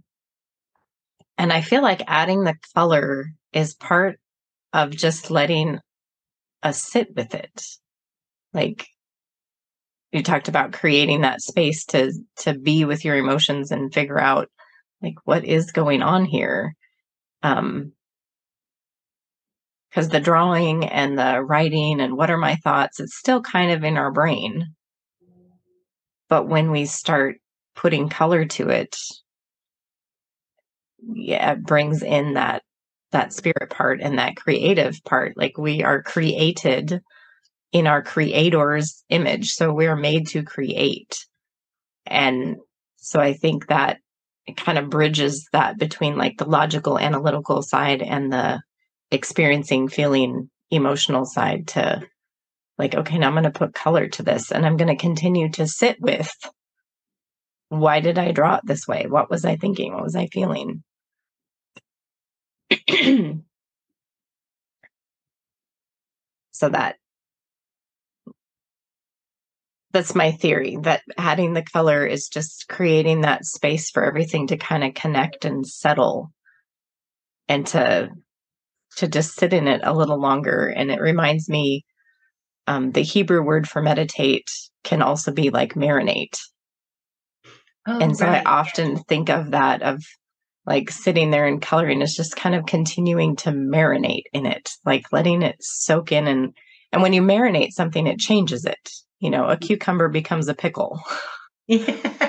and 1.37 1.51
i 1.51 1.61
feel 1.61 1.81
like 1.81 2.01
adding 2.07 2.43
the 2.43 2.55
color 2.75 3.25
is 3.51 3.75
part 3.75 4.19
of 4.71 4.91
just 4.91 5.29
letting 5.29 5.79
us 6.63 6.81
sit 6.81 7.15
with 7.15 7.35
it. 7.35 7.63
Like 8.53 8.87
you 10.11 10.23
talked 10.23 10.47
about 10.47 10.73
creating 10.73 11.21
that 11.21 11.41
space 11.41 11.85
to 11.85 12.13
to 12.37 12.53
be 12.57 12.85
with 12.85 13.03
your 13.03 13.17
emotions 13.17 13.71
and 13.71 13.93
figure 13.93 14.19
out 14.19 14.49
like 15.01 15.15
what 15.25 15.43
is 15.43 15.71
going 15.71 16.01
on 16.01 16.23
here 16.25 16.75
um 17.43 17.91
because 19.89 20.09
the 20.09 20.19
drawing 20.19 20.85
and 20.85 21.17
the 21.17 21.41
writing 21.43 22.01
and 22.01 22.17
what 22.17 22.31
are 22.31 22.37
my 22.37 22.55
thoughts 22.55 22.99
it's 22.99 23.17
still 23.17 23.41
kind 23.41 23.71
of 23.71 23.83
in 23.83 23.97
our 23.97 24.11
brain 24.11 24.73
but 26.29 26.47
when 26.47 26.71
we 26.71 26.85
start 26.85 27.37
putting 27.75 28.09
color 28.09 28.45
to 28.45 28.69
it 28.69 28.95
yeah 31.13 31.51
it 31.51 31.63
brings 31.63 32.01
in 32.01 32.33
that 32.33 32.63
that 33.11 33.33
spirit 33.33 33.69
part 33.69 34.01
and 34.01 34.17
that 34.17 34.35
creative 34.35 34.95
part 35.03 35.37
like 35.37 35.57
we 35.57 35.83
are 35.83 36.01
created 36.01 37.01
in 37.73 37.87
our 37.87 38.01
creator's 38.03 39.03
image. 39.09 39.51
So 39.51 39.73
we're 39.73 39.95
made 39.95 40.27
to 40.29 40.43
create. 40.43 41.25
And 42.05 42.57
so 42.97 43.19
I 43.19 43.33
think 43.33 43.67
that 43.67 43.97
it 44.45 44.57
kind 44.57 44.77
of 44.77 44.89
bridges 44.89 45.47
that 45.53 45.77
between 45.77 46.17
like 46.17 46.37
the 46.37 46.45
logical, 46.45 46.99
analytical 46.99 47.61
side 47.61 48.01
and 48.01 48.31
the 48.31 48.61
experiencing, 49.11 49.87
feeling, 49.87 50.49
emotional 50.69 51.25
side 51.25 51.67
to 51.67 52.01
like, 52.77 52.95
okay, 52.95 53.17
now 53.17 53.27
I'm 53.27 53.33
going 53.33 53.43
to 53.43 53.51
put 53.51 53.73
color 53.73 54.07
to 54.09 54.23
this 54.23 54.51
and 54.51 54.65
I'm 54.65 54.77
going 54.77 54.95
to 54.95 55.01
continue 55.01 55.49
to 55.51 55.67
sit 55.67 56.01
with 56.01 56.29
why 57.69 57.99
did 58.01 58.17
I 58.19 58.31
draw 58.31 58.55
it 58.57 58.65
this 58.65 58.87
way? 58.87 59.05
What 59.07 59.29
was 59.31 59.45
I 59.45 59.55
thinking? 59.55 59.93
What 59.93 60.03
was 60.03 60.15
I 60.15 60.27
feeling? 60.27 60.83
so 66.51 66.69
that 66.69 66.97
that's 69.93 70.15
my 70.15 70.31
theory 70.31 70.77
that 70.81 71.03
adding 71.17 71.53
the 71.53 71.63
color 71.63 72.05
is 72.05 72.27
just 72.27 72.67
creating 72.67 73.21
that 73.21 73.45
space 73.45 73.91
for 73.91 74.03
everything 74.03 74.47
to 74.47 74.57
kind 74.57 74.83
of 74.83 74.95
connect 74.95 75.45
and 75.45 75.65
settle 75.65 76.31
and 77.47 77.67
to 77.67 78.09
to 78.97 79.07
just 79.07 79.35
sit 79.35 79.53
in 79.53 79.67
it 79.67 79.81
a 79.83 79.93
little 79.93 80.19
longer. 80.19 80.67
And 80.67 80.91
it 80.91 80.99
reminds 80.99 81.49
me 81.49 81.85
um, 82.67 82.91
the 82.91 83.01
hebrew 83.01 83.43
word 83.43 83.67
for 83.67 83.81
meditate 83.81 84.51
can 84.83 85.01
also 85.01 85.31
be 85.31 85.49
like 85.49 85.73
marinate. 85.73 86.37
Oh, 87.87 87.99
and 87.99 88.17
so 88.17 88.25
right. 88.25 88.45
i 88.45 88.49
often 88.49 88.97
think 88.97 89.29
of 89.29 89.51
that 89.51 89.81
of 89.81 90.01
like 90.65 90.89
sitting 90.89 91.31
there 91.31 91.45
and 91.45 91.61
coloring 91.61 92.01
is 92.01 92.15
just 92.15 92.35
kind 92.35 92.55
of 92.55 92.65
continuing 92.65 93.35
to 93.35 93.49
marinate 93.51 94.23
in 94.31 94.45
it 94.45 94.69
like 94.85 95.11
letting 95.11 95.41
it 95.41 95.57
soak 95.59 96.13
in 96.13 96.25
and 96.27 96.55
and 96.93 97.01
when 97.01 97.11
you 97.11 97.21
marinate 97.21 97.71
something 97.71 98.07
it 98.07 98.19
changes 98.19 98.63
it 98.63 98.89
you 99.23 99.29
know, 99.29 99.47
a 99.47 99.55
cucumber 99.55 100.09
becomes 100.09 100.49
a 100.49 100.53
pickle. 100.53 100.99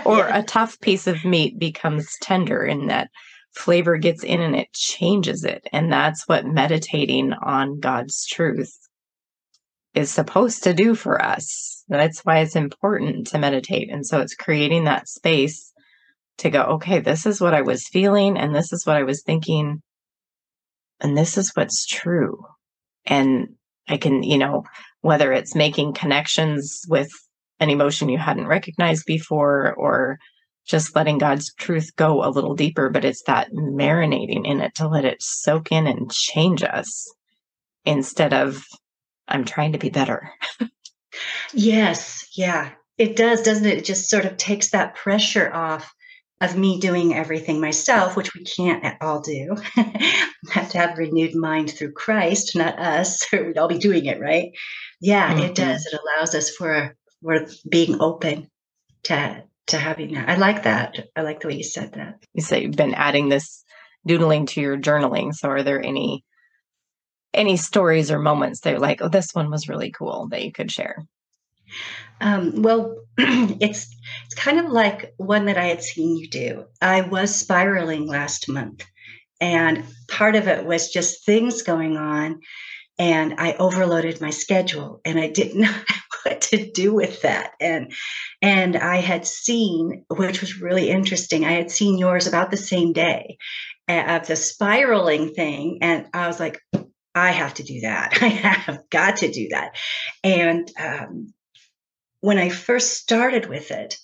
or 0.04 0.28
a 0.28 0.44
tough 0.44 0.78
piece 0.80 1.08
of 1.08 1.24
meat 1.24 1.58
becomes 1.58 2.08
tender 2.22 2.62
and 2.62 2.88
that 2.88 3.10
flavor 3.56 3.96
gets 3.96 4.22
in 4.22 4.40
and 4.40 4.54
it 4.54 4.72
changes 4.72 5.42
it. 5.42 5.66
And 5.72 5.92
that's 5.92 6.28
what 6.28 6.46
meditating 6.46 7.32
on 7.32 7.80
God's 7.80 8.24
truth 8.26 8.72
is 9.92 10.08
supposed 10.08 10.62
to 10.62 10.72
do 10.72 10.94
for 10.94 11.20
us. 11.20 11.82
That's 11.88 12.20
why 12.20 12.38
it's 12.38 12.54
important 12.54 13.26
to 13.28 13.38
meditate. 13.38 13.90
And 13.90 14.06
so 14.06 14.20
it's 14.20 14.36
creating 14.36 14.84
that 14.84 15.08
space 15.08 15.72
to 16.38 16.50
go, 16.50 16.62
okay, 16.62 17.00
this 17.00 17.26
is 17.26 17.40
what 17.40 17.54
I 17.54 17.62
was 17.62 17.88
feeling 17.88 18.38
and 18.38 18.54
this 18.54 18.72
is 18.72 18.86
what 18.86 18.96
I 18.96 19.02
was 19.02 19.22
thinking. 19.22 19.82
And 21.00 21.18
this 21.18 21.36
is 21.36 21.50
what's 21.54 21.86
true. 21.86 22.44
And 23.04 23.56
I 23.88 23.96
can, 23.96 24.22
you 24.22 24.38
know, 24.38 24.62
whether 25.04 25.34
it's 25.34 25.54
making 25.54 25.92
connections 25.92 26.80
with 26.88 27.10
an 27.60 27.68
emotion 27.68 28.08
you 28.08 28.16
hadn't 28.16 28.46
recognized 28.46 29.04
before 29.04 29.74
or 29.74 30.18
just 30.66 30.96
letting 30.96 31.18
God's 31.18 31.52
truth 31.56 31.94
go 31.94 32.24
a 32.24 32.30
little 32.30 32.54
deeper, 32.54 32.88
but 32.88 33.04
it's 33.04 33.22
that 33.24 33.52
marinating 33.52 34.46
in 34.46 34.62
it 34.62 34.74
to 34.76 34.88
let 34.88 35.04
it 35.04 35.22
soak 35.22 35.70
in 35.70 35.86
and 35.86 36.10
change 36.10 36.62
us 36.62 37.06
instead 37.84 38.32
of 38.32 38.64
I'm 39.28 39.44
trying 39.44 39.72
to 39.72 39.78
be 39.78 39.90
better. 39.90 40.32
yes, 41.52 42.26
yeah. 42.34 42.70
It 42.96 43.14
does, 43.14 43.42
doesn't 43.42 43.66
it? 43.66 43.76
It 43.76 43.84
just 43.84 44.08
sort 44.08 44.24
of 44.24 44.38
takes 44.38 44.70
that 44.70 44.94
pressure 44.94 45.52
off 45.52 45.92
of 46.40 46.56
me 46.56 46.80
doing 46.80 47.14
everything 47.14 47.60
myself, 47.60 48.16
which 48.16 48.34
we 48.34 48.44
can't 48.44 48.84
at 48.84 48.96
all 49.02 49.20
do. 49.20 49.54
have 50.50 50.70
to 50.70 50.78
have 50.78 50.98
renewed 50.98 51.34
mind 51.34 51.70
through 51.70 51.92
Christ, 51.92 52.56
not 52.56 52.78
us, 52.78 53.20
or 53.32 53.44
we'd 53.44 53.58
all 53.58 53.68
be 53.68 53.78
doing 53.78 54.06
it, 54.06 54.20
right? 54.20 54.52
Yeah, 55.04 55.34
mm-hmm. 55.34 55.40
it 55.40 55.54
does. 55.54 55.84
It 55.84 56.00
allows 56.00 56.34
us 56.34 56.48
for 56.48 56.96
for 57.20 57.46
being 57.68 58.00
open 58.00 58.50
to 59.04 59.44
to 59.66 59.76
having 59.76 60.14
that. 60.14 60.30
I 60.30 60.36
like 60.36 60.62
that. 60.62 61.08
I 61.14 61.20
like 61.20 61.40
the 61.40 61.48
way 61.48 61.56
you 61.56 61.62
said 61.62 61.92
that. 61.92 62.24
You 62.32 62.42
say 62.42 62.62
you've 62.62 62.76
been 62.76 62.94
adding 62.94 63.28
this 63.28 63.64
doodling 64.06 64.46
to 64.46 64.62
your 64.62 64.78
journaling. 64.78 65.34
So 65.34 65.50
are 65.50 65.62
there 65.62 65.82
any 65.82 66.24
any 67.34 67.58
stories 67.58 68.10
or 68.10 68.18
moments 68.18 68.60
that 68.60 68.74
are 68.74 68.78
like, 68.78 69.02
oh, 69.02 69.08
this 69.08 69.34
one 69.34 69.50
was 69.50 69.68
really 69.68 69.90
cool 69.90 70.28
that 70.30 70.42
you 70.42 70.52
could 70.52 70.72
share? 70.72 71.04
Um, 72.22 72.62
well, 72.62 72.96
it's 73.18 73.94
it's 74.24 74.34
kind 74.34 74.58
of 74.58 74.72
like 74.72 75.12
one 75.18 75.44
that 75.46 75.58
I 75.58 75.66
had 75.66 75.82
seen 75.82 76.16
you 76.16 76.30
do. 76.30 76.64
I 76.80 77.02
was 77.02 77.34
spiraling 77.34 78.06
last 78.06 78.48
month, 78.48 78.86
and 79.38 79.84
part 80.08 80.34
of 80.34 80.48
it 80.48 80.64
was 80.64 80.90
just 80.90 81.26
things 81.26 81.60
going 81.60 81.98
on, 81.98 82.40
and 82.98 83.34
I 83.38 83.54
overloaded 83.54 84.20
my 84.20 84.30
schedule, 84.30 85.00
and 85.04 85.18
I 85.18 85.28
didn't 85.28 85.60
know 85.62 85.74
what 86.24 86.40
to 86.42 86.70
do 86.70 86.94
with 86.94 87.22
that. 87.22 87.52
And 87.60 87.92
and 88.40 88.76
I 88.76 88.96
had 88.96 89.26
seen, 89.26 90.04
which 90.08 90.40
was 90.40 90.60
really 90.60 90.90
interesting. 90.90 91.44
I 91.44 91.52
had 91.52 91.70
seen 91.70 91.98
yours 91.98 92.26
about 92.26 92.50
the 92.50 92.56
same 92.56 92.92
day 92.92 93.38
of 93.88 94.26
the 94.26 94.36
spiraling 94.36 95.34
thing, 95.34 95.78
and 95.82 96.06
I 96.14 96.26
was 96.26 96.40
like, 96.40 96.60
I 97.14 97.30
have 97.30 97.54
to 97.54 97.62
do 97.62 97.80
that. 97.82 98.18
I 98.22 98.28
have 98.28 98.80
got 98.90 99.18
to 99.18 99.30
do 99.30 99.48
that. 99.50 99.76
And 100.22 100.70
um, 100.78 101.32
when 102.20 102.38
I 102.38 102.48
first 102.48 102.94
started 102.94 103.46
with 103.46 103.70
it, 103.70 103.98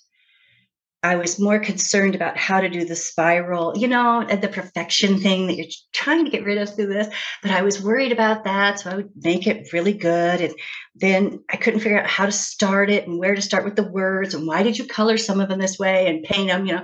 I 1.03 1.17
was 1.17 1.41
more 1.41 1.59
concerned 1.59 2.15
about 2.15 2.37
how 2.37 2.61
to 2.61 2.69
do 2.69 2.85
the 2.85 2.95
spiral, 2.95 3.73
you 3.77 3.89
know, 3.89 4.21
and 4.21 4.43
the 4.43 4.49
perfection 4.49 5.19
thing 5.19 5.47
that 5.47 5.57
you're 5.57 5.67
trying 5.95 6.27
to 6.27 6.31
get 6.31 6.45
rid 6.45 6.59
of 6.59 6.75
through 6.75 6.89
this. 6.89 7.09
But 7.43 7.53
I 7.53 7.63
was 7.63 7.81
worried 7.81 8.13
about 8.13 8.45
that. 8.45 8.81
So 8.81 8.91
I 8.91 8.97
would 8.97 9.11
make 9.17 9.47
it 9.47 9.73
really 9.73 9.95
good. 9.95 10.43
And 10.43 10.55
then 10.95 11.43
I 11.51 11.57
couldn't 11.57 11.81
figure 11.81 11.99
out 11.99 12.07
how 12.07 12.27
to 12.27 12.33
start 12.33 12.91
it 12.91 13.09
and 13.09 13.19
where 13.19 13.35
to 13.35 13.41
start 13.41 13.65
with 13.65 13.77
the 13.77 13.91
words 13.91 14.35
and 14.35 14.47
why 14.47 14.63
did 14.63 14.77
you 14.77 14.87
color 14.87 15.17
some 15.17 15.41
of 15.41 15.49
them 15.49 15.59
this 15.59 15.79
way 15.79 16.07
and 16.07 16.23
paint 16.23 16.49
them, 16.49 16.67
you 16.67 16.75
know. 16.75 16.83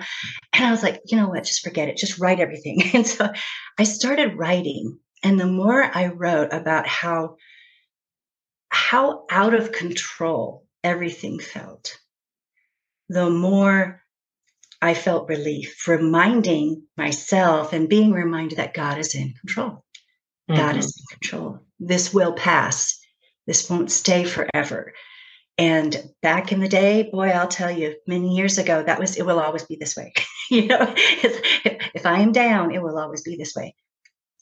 And 0.55 0.65
I 0.65 0.71
was 0.71 0.83
like, 0.83 1.03
you 1.05 1.19
know 1.19 1.29
what, 1.29 1.45
just 1.45 1.63
forget 1.63 1.89
it, 1.89 1.99
just 1.99 2.19
write 2.19 2.41
everything. 2.41 2.83
And 2.95 3.07
so 3.07 3.31
I 3.79 3.85
started 3.85 4.39
writing. 4.39 4.99
And 5.23 5.39
the 5.39 5.47
more 5.47 5.83
I 5.83 6.07
wrote 6.07 6.53
about 6.53 6.87
how 6.87 7.37
how 8.69 9.25
out 9.31 9.55
of 9.55 9.73
control 9.73 10.67
everything 10.83 11.39
felt, 11.39 11.99
the 13.09 13.29
more 13.29 14.03
I 14.83 14.95
felt 14.95 15.28
relief, 15.28 15.87
reminding 15.88 16.83
myself 16.97 17.73
and 17.73 17.88
being 17.88 18.12
reminded 18.12 18.59
that 18.59 18.75
God 18.75 18.99
is 18.99 19.14
in 19.14 19.33
control. 19.40 19.85
Mm-hmm. 20.50 20.56
God 20.56 20.76
is 20.76 20.87
in 20.87 21.18
control. 21.18 21.61
This 21.80 22.12
will 22.12 22.35
pass. 22.35 22.99
This 23.47 23.68
won't 23.71 23.90
stay 23.90 24.25
forever. 24.25 24.92
And 25.59 26.11
back 26.21 26.52
in 26.52 26.61
the 26.61 26.68
day, 26.68 27.09
boy, 27.11 27.28
I'll 27.28 27.49
tell 27.49 27.71
you, 27.71 27.97
many 28.06 28.37
years 28.37 28.59
ago, 28.59 28.83
that 28.83 29.00
was, 29.00 29.16
it 29.16 29.25
will 29.25 29.40
always 29.40 29.64
be 29.64 29.76
this 29.76 29.97
way. 29.97 30.12
you 30.50 30.66
know, 30.66 30.95
if, 30.97 31.90
if 31.95 32.06
I 32.06 32.21
am 32.21 32.33
down, 32.33 32.75
it 32.75 32.83
will 32.83 32.99
always 32.99 33.23
be 33.23 33.37
this 33.37 33.54
way. 33.54 33.75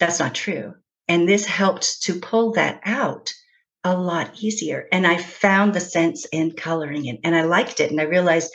That's 0.00 0.18
not 0.18 0.34
true. 0.34 0.74
And 1.06 1.28
this 1.28 1.46
helped 1.46 2.02
to 2.04 2.18
pull 2.18 2.52
that 2.52 2.80
out 2.84 3.30
a 3.84 3.96
lot 3.96 4.42
easier. 4.42 4.88
And 4.90 5.06
I 5.06 5.18
found 5.18 5.74
the 5.74 5.80
sense 5.80 6.24
in 6.32 6.52
coloring 6.52 7.04
it 7.04 7.20
and 7.22 7.36
I 7.36 7.42
liked 7.42 7.80
it. 7.80 7.90
And 7.90 8.00
I 8.00 8.04
realized 8.04 8.50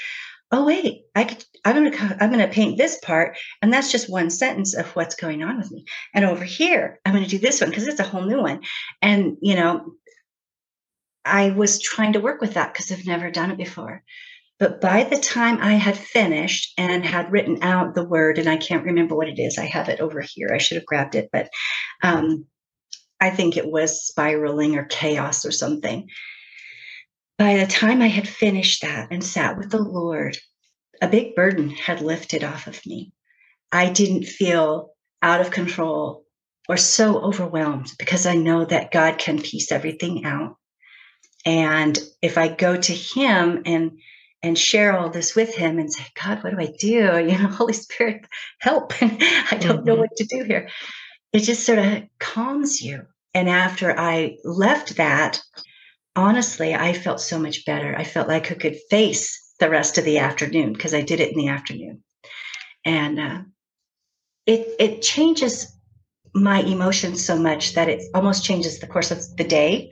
oh 0.51 0.65
wait 0.65 1.03
i 1.15 1.23
could 1.23 1.43
i'm 1.65 1.75
going 1.75 1.91
to 1.91 2.17
i'm 2.23 2.31
going 2.31 2.45
to 2.45 2.53
paint 2.53 2.77
this 2.77 2.97
part 3.03 3.37
and 3.61 3.71
that's 3.71 3.91
just 3.91 4.09
one 4.09 4.29
sentence 4.29 4.75
of 4.75 4.87
what's 4.95 5.15
going 5.15 5.43
on 5.43 5.57
with 5.57 5.71
me. 5.71 5.85
And 6.13 6.25
over 6.25 6.43
here 6.43 6.99
i'm 7.05 7.13
going 7.13 7.23
to 7.23 7.29
do 7.29 7.39
this 7.39 7.61
one 7.61 7.69
because 7.69 7.87
it's 7.87 7.99
a 7.99 8.03
whole 8.03 8.25
new 8.25 8.41
one. 8.41 8.61
And 9.01 9.37
you 9.41 9.55
know 9.55 9.93
i 11.25 11.51
was 11.51 11.81
trying 11.81 12.13
to 12.13 12.19
work 12.19 12.41
with 12.41 12.55
that 12.55 12.73
because 12.73 12.91
i've 12.91 13.05
never 13.05 13.31
done 13.31 13.51
it 13.51 13.57
before. 13.57 14.03
But 14.57 14.81
by 14.81 15.03
the 15.03 15.17
time 15.17 15.59
i 15.61 15.73
had 15.73 15.97
finished 15.97 16.73
and 16.77 17.05
had 17.05 17.31
written 17.31 17.61
out 17.61 17.95
the 17.95 18.07
word 18.07 18.37
and 18.37 18.49
i 18.49 18.57
can't 18.57 18.85
remember 18.85 19.15
what 19.15 19.29
it 19.29 19.39
is 19.39 19.57
i 19.57 19.65
have 19.65 19.89
it 19.89 19.99
over 19.99 20.21
here 20.21 20.49
i 20.53 20.57
should 20.57 20.75
have 20.75 20.85
grabbed 20.85 21.15
it 21.15 21.29
but 21.31 21.49
um, 22.03 22.45
i 23.19 23.29
think 23.29 23.55
it 23.55 23.69
was 23.69 24.05
spiraling 24.05 24.75
or 24.75 24.85
chaos 24.85 25.45
or 25.45 25.51
something 25.51 26.09
by 27.39 27.55
the 27.55 27.65
time 27.65 28.01
I 28.01 28.07
had 28.07 28.27
finished 28.27 28.81
that 28.81 29.07
and 29.11 29.23
sat 29.23 29.57
with 29.57 29.71
the 29.71 29.81
Lord, 29.81 30.37
a 31.01 31.07
big 31.07 31.35
burden 31.35 31.69
had 31.69 32.01
lifted 32.01 32.43
off 32.43 32.67
of 32.67 32.85
me. 32.85 33.13
I 33.71 33.89
didn't 33.89 34.25
feel 34.25 34.89
out 35.21 35.39
of 35.39 35.49
control 35.49 36.25
or 36.67 36.75
so 36.75 37.17
overwhelmed 37.21 37.93
because 37.97 38.25
I 38.25 38.35
know 38.35 38.65
that 38.65 38.91
God 38.91 39.17
can 39.17 39.41
piece 39.41 39.71
everything 39.71 40.25
out. 40.25 40.57
And 41.45 41.97
if 42.21 42.37
I 42.37 42.49
go 42.49 42.75
to 42.75 42.93
Him 42.93 43.63
and 43.65 43.99
and 44.41 44.57
share 44.57 44.97
all 44.97 45.09
this 45.09 45.35
with 45.35 45.53
him 45.53 45.79
and 45.79 45.91
say, 45.91 46.05
God, 46.23 46.41
what 46.41 46.51
do 46.51 46.59
I 46.61 46.73
do? 46.79 47.19
You 47.29 47.37
know, 47.37 47.49
Holy 47.49 47.73
Spirit, 47.73 48.25
help. 48.59 48.93
I 49.01 49.07
don't 49.59 49.79
mm-hmm. 49.79 49.85
know 49.85 49.95
what 49.95 50.15
to 50.15 50.23
do 50.23 50.43
here. 50.45 50.69
It 51.33 51.39
just 51.39 51.65
sort 51.65 51.79
of 51.79 52.03
calms 52.19 52.81
you. 52.81 53.05
And 53.33 53.49
after 53.49 53.97
I 53.99 54.37
left 54.45 54.95
that, 54.95 55.41
honestly, 56.19 56.75
I 56.75 56.93
felt 56.93 57.21
so 57.21 57.39
much 57.39 57.65
better. 57.65 57.95
I 57.95 58.03
felt 58.03 58.27
like 58.27 58.51
I 58.51 58.55
could 58.55 58.77
face 58.89 59.53
the 59.59 59.69
rest 59.69 59.97
of 59.97 60.05
the 60.05 60.19
afternoon 60.19 60.73
because 60.73 60.93
I 60.93 61.01
did 61.01 61.19
it 61.19 61.31
in 61.31 61.37
the 61.37 61.47
afternoon, 61.47 62.03
and 62.85 63.19
uh, 63.19 63.39
it 64.45 64.67
it 64.79 65.01
changes 65.01 65.73
my 66.35 66.61
emotions 66.61 67.25
so 67.25 67.37
much 67.37 67.73
that 67.73 67.89
it 67.89 68.03
almost 68.13 68.43
changes 68.43 68.79
the 68.79 68.87
course 68.87 69.11
of 69.11 69.19
the 69.37 69.43
day, 69.43 69.91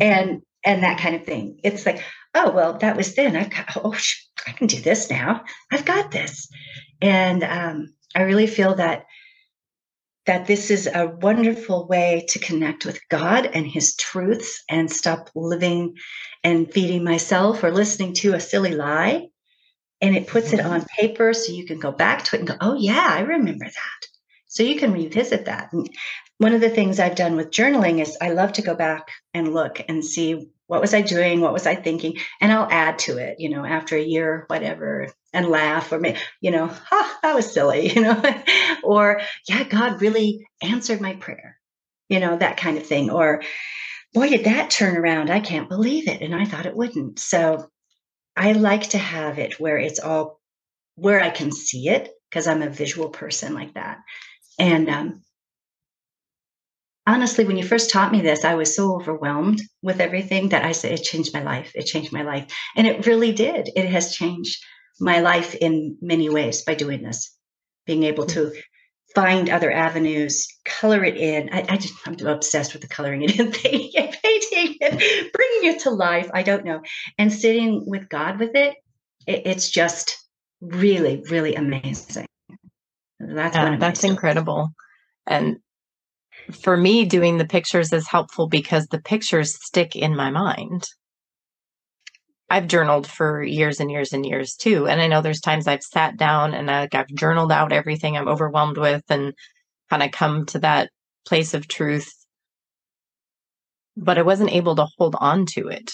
and 0.00 0.42
and 0.64 0.82
that 0.82 0.98
kind 0.98 1.14
of 1.14 1.24
thing. 1.24 1.60
It's 1.62 1.86
like, 1.86 2.02
oh 2.34 2.50
well, 2.50 2.78
that 2.78 2.96
was 2.96 3.14
then. 3.14 3.36
I 3.36 3.48
got, 3.48 3.76
oh, 3.76 3.94
I 4.46 4.52
can 4.52 4.66
do 4.66 4.80
this 4.80 5.10
now. 5.10 5.44
I've 5.70 5.84
got 5.84 6.10
this, 6.10 6.48
and 7.00 7.44
um, 7.44 7.94
I 8.14 8.22
really 8.22 8.46
feel 8.46 8.74
that 8.76 9.04
that 10.26 10.46
this 10.46 10.70
is 10.70 10.86
a 10.86 11.08
wonderful 11.20 11.86
way 11.88 12.24
to 12.28 12.38
connect 12.38 12.86
with 12.86 13.00
God 13.08 13.46
and 13.46 13.66
His 13.66 13.96
truths 13.96 14.62
and 14.68 14.90
stop 14.90 15.30
living 15.34 15.96
and 16.44 16.72
feeding 16.72 17.04
myself 17.04 17.64
or 17.64 17.72
listening 17.72 18.14
to 18.14 18.34
a 18.34 18.40
silly 18.40 18.72
lie. 18.72 19.28
And 20.00 20.16
it 20.16 20.26
puts 20.26 20.52
it 20.52 20.60
mm-hmm. 20.60 20.70
on 20.70 20.86
paper 20.98 21.32
so 21.32 21.52
you 21.52 21.64
can 21.64 21.78
go 21.78 21.92
back 21.92 22.24
to 22.24 22.36
it 22.36 22.40
and 22.40 22.48
go, 22.48 22.56
oh, 22.60 22.74
yeah, 22.74 23.06
I 23.08 23.20
remember 23.20 23.64
that. 23.64 24.08
So 24.46 24.62
you 24.62 24.76
can 24.76 24.92
revisit 24.92 25.46
that. 25.46 25.72
And 25.72 25.88
one 26.38 26.52
of 26.52 26.60
the 26.60 26.70
things 26.70 26.98
I've 26.98 27.14
done 27.14 27.36
with 27.36 27.50
journaling 27.50 28.00
is 28.00 28.18
I 28.20 28.30
love 28.30 28.52
to 28.54 28.62
go 28.62 28.74
back 28.74 29.08
and 29.32 29.54
look 29.54 29.80
and 29.88 30.04
see 30.04 30.50
what 30.66 30.80
was 30.80 30.94
I 30.94 31.02
doing, 31.02 31.40
what 31.40 31.52
was 31.52 31.66
I 31.66 31.74
thinking, 31.74 32.18
and 32.40 32.52
I'll 32.52 32.68
add 32.70 32.98
to 33.00 33.18
it, 33.18 33.40
you 33.40 33.50
know, 33.50 33.64
after 33.64 33.96
a 33.96 34.02
year, 34.02 34.44
whatever, 34.48 35.08
and 35.32 35.48
laugh 35.48 35.92
or 35.92 35.98
make, 35.98 36.16
you 36.40 36.50
know 36.50 36.66
ha 36.66 37.18
that 37.22 37.34
was 37.34 37.52
silly 37.52 37.88
you 37.94 38.02
know? 38.02 38.22
Or 38.82 39.20
yeah 39.48 39.64
god 39.64 40.00
really 40.00 40.46
answered 40.62 41.00
my 41.00 41.14
prayer 41.14 41.58
you 42.12 42.20
know 42.20 42.36
that 42.36 42.58
kind 42.58 42.76
of 42.76 42.86
thing. 42.86 43.10
Or 43.10 43.42
boy 44.12 44.28
did 44.28 44.44
that 44.44 44.70
turn 44.70 44.96
around. 44.96 45.30
I 45.30 45.40
can't 45.40 45.70
believe 45.70 46.08
it 46.08 46.20
and 46.20 46.34
i 46.34 46.44
thought 46.44 46.66
it 46.66 46.76
wouldn't. 46.76 47.18
So 47.18 47.68
i 48.36 48.52
like 48.52 48.90
to 48.90 48.98
have 48.98 49.38
it 49.38 49.58
where 49.58 49.78
it's 49.78 49.98
all 49.98 50.40
where 50.96 51.22
i 51.22 51.30
can 51.30 51.52
see 51.52 51.88
it 51.88 52.10
because 52.28 52.46
i'm 52.46 52.62
a 52.62 52.68
visual 52.68 53.08
person 53.08 53.54
like 53.54 53.74
that. 53.74 53.98
And 54.58 54.90
um, 54.90 55.22
honestly 57.06 57.44
when 57.44 57.56
you 57.56 57.64
first 57.64 57.90
taught 57.90 58.12
me 58.12 58.20
this 58.20 58.44
i 58.44 58.54
was 58.54 58.74
so 58.74 58.94
overwhelmed 58.94 59.60
with 59.82 60.00
everything 60.00 60.48
that 60.50 60.64
i 60.64 60.72
said 60.72 60.92
it 60.92 61.02
changed 61.02 61.34
my 61.34 61.42
life 61.42 61.72
it 61.74 61.86
changed 61.86 62.12
my 62.12 62.22
life 62.22 62.46
and 62.76 62.86
it 62.86 63.06
really 63.06 63.32
did 63.32 63.70
it 63.74 63.86
has 63.86 64.14
changed 64.14 64.62
my 65.02 65.20
life 65.20 65.54
in 65.56 65.98
many 66.00 66.28
ways 66.30 66.62
by 66.62 66.74
doing 66.74 67.02
this, 67.02 67.36
being 67.86 68.04
able 68.04 68.26
to 68.26 68.40
mm-hmm. 68.46 68.58
find 69.14 69.50
other 69.50 69.70
avenues, 69.70 70.46
color 70.64 71.04
it 71.04 71.16
in. 71.16 71.50
I, 71.52 71.66
I 71.68 71.76
just, 71.76 71.94
I'm 72.06 72.16
obsessed 72.26 72.72
with 72.72 72.82
the 72.82 72.88
coloring 72.88 73.22
it 73.22 73.38
in 73.38 73.52
thing, 73.52 73.90
painting 73.94 74.76
it, 74.80 75.32
bringing 75.32 75.74
it 75.74 75.80
to 75.82 75.90
life. 75.90 76.30
I 76.32 76.42
don't 76.42 76.64
know. 76.64 76.80
And 77.18 77.32
sitting 77.32 77.84
with 77.86 78.08
God 78.08 78.38
with 78.38 78.54
it, 78.54 78.76
it 79.26 79.42
it's 79.46 79.70
just 79.70 80.16
really, 80.60 81.22
really 81.28 81.56
amazing. 81.56 82.26
That's 83.18 83.56
yeah, 83.56 83.76
that's 83.76 84.04
incredible. 84.04 84.72
And 85.26 85.58
for 86.52 86.76
me, 86.76 87.04
doing 87.04 87.38
the 87.38 87.46
pictures 87.46 87.92
is 87.92 88.08
helpful 88.08 88.48
because 88.48 88.86
the 88.86 89.00
pictures 89.00 89.54
stick 89.54 89.96
in 89.96 90.16
my 90.16 90.30
mind. 90.30 90.84
I've 92.50 92.68
journaled 92.68 93.06
for 93.06 93.42
years 93.42 93.80
and 93.80 93.90
years 93.90 94.12
and 94.12 94.26
years 94.26 94.54
too. 94.54 94.86
And 94.86 95.00
I 95.00 95.06
know 95.06 95.22
there's 95.22 95.40
times 95.40 95.66
I've 95.66 95.82
sat 95.82 96.16
down 96.18 96.52
and 96.52 96.70
I, 96.70 96.88
I've 96.92 97.08
journaled 97.08 97.50
out 97.50 97.72
everything 97.72 98.16
I'm 98.16 98.28
overwhelmed 98.28 98.76
with 98.76 99.02
and 99.08 99.32
kind 99.88 100.02
of 100.02 100.10
come 100.10 100.44
to 100.46 100.58
that 100.58 100.90
place 101.26 101.54
of 101.54 101.66
truth. 101.66 102.12
But 103.96 104.18
I 104.18 104.22
wasn't 104.22 104.52
able 104.52 104.76
to 104.76 104.86
hold 104.98 105.16
on 105.18 105.46
to 105.54 105.68
it 105.68 105.90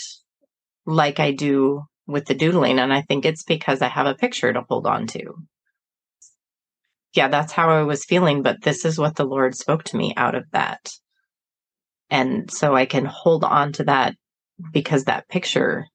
like 0.85 1.21
I 1.21 1.31
do 1.31 1.83
with 2.07 2.27
the 2.27 2.35
doodling. 2.35 2.81
And 2.81 2.93
I 2.93 3.03
think 3.03 3.25
it's 3.25 3.45
because 3.45 3.81
I 3.81 3.89
have 3.89 4.07
a 4.07 4.15
picture 4.15 4.53
to 4.53 4.65
hold 4.69 4.87
on 4.87 5.07
to. 5.09 5.35
Yeah, 7.15 7.29
that's 7.29 7.53
how 7.53 7.71
I 7.71 7.83
was 7.83 8.05
feeling. 8.05 8.43
But 8.43 8.63
this 8.63 8.85
is 8.85 8.99
what 8.99 9.17
the 9.17 9.25
Lord 9.25 9.57
spoke 9.57 9.85
to 9.85 9.97
me 9.97 10.15
out 10.17 10.35
of 10.35 10.45
that. 10.53 10.91
And 12.11 12.51
so 12.51 12.75
I 12.75 12.87
can 12.87 13.05
hold 13.05 13.45
on 13.45 13.73
to 13.75 13.85
that 13.85 14.15
because 14.73 15.05
that 15.05 15.29
picture 15.29 15.87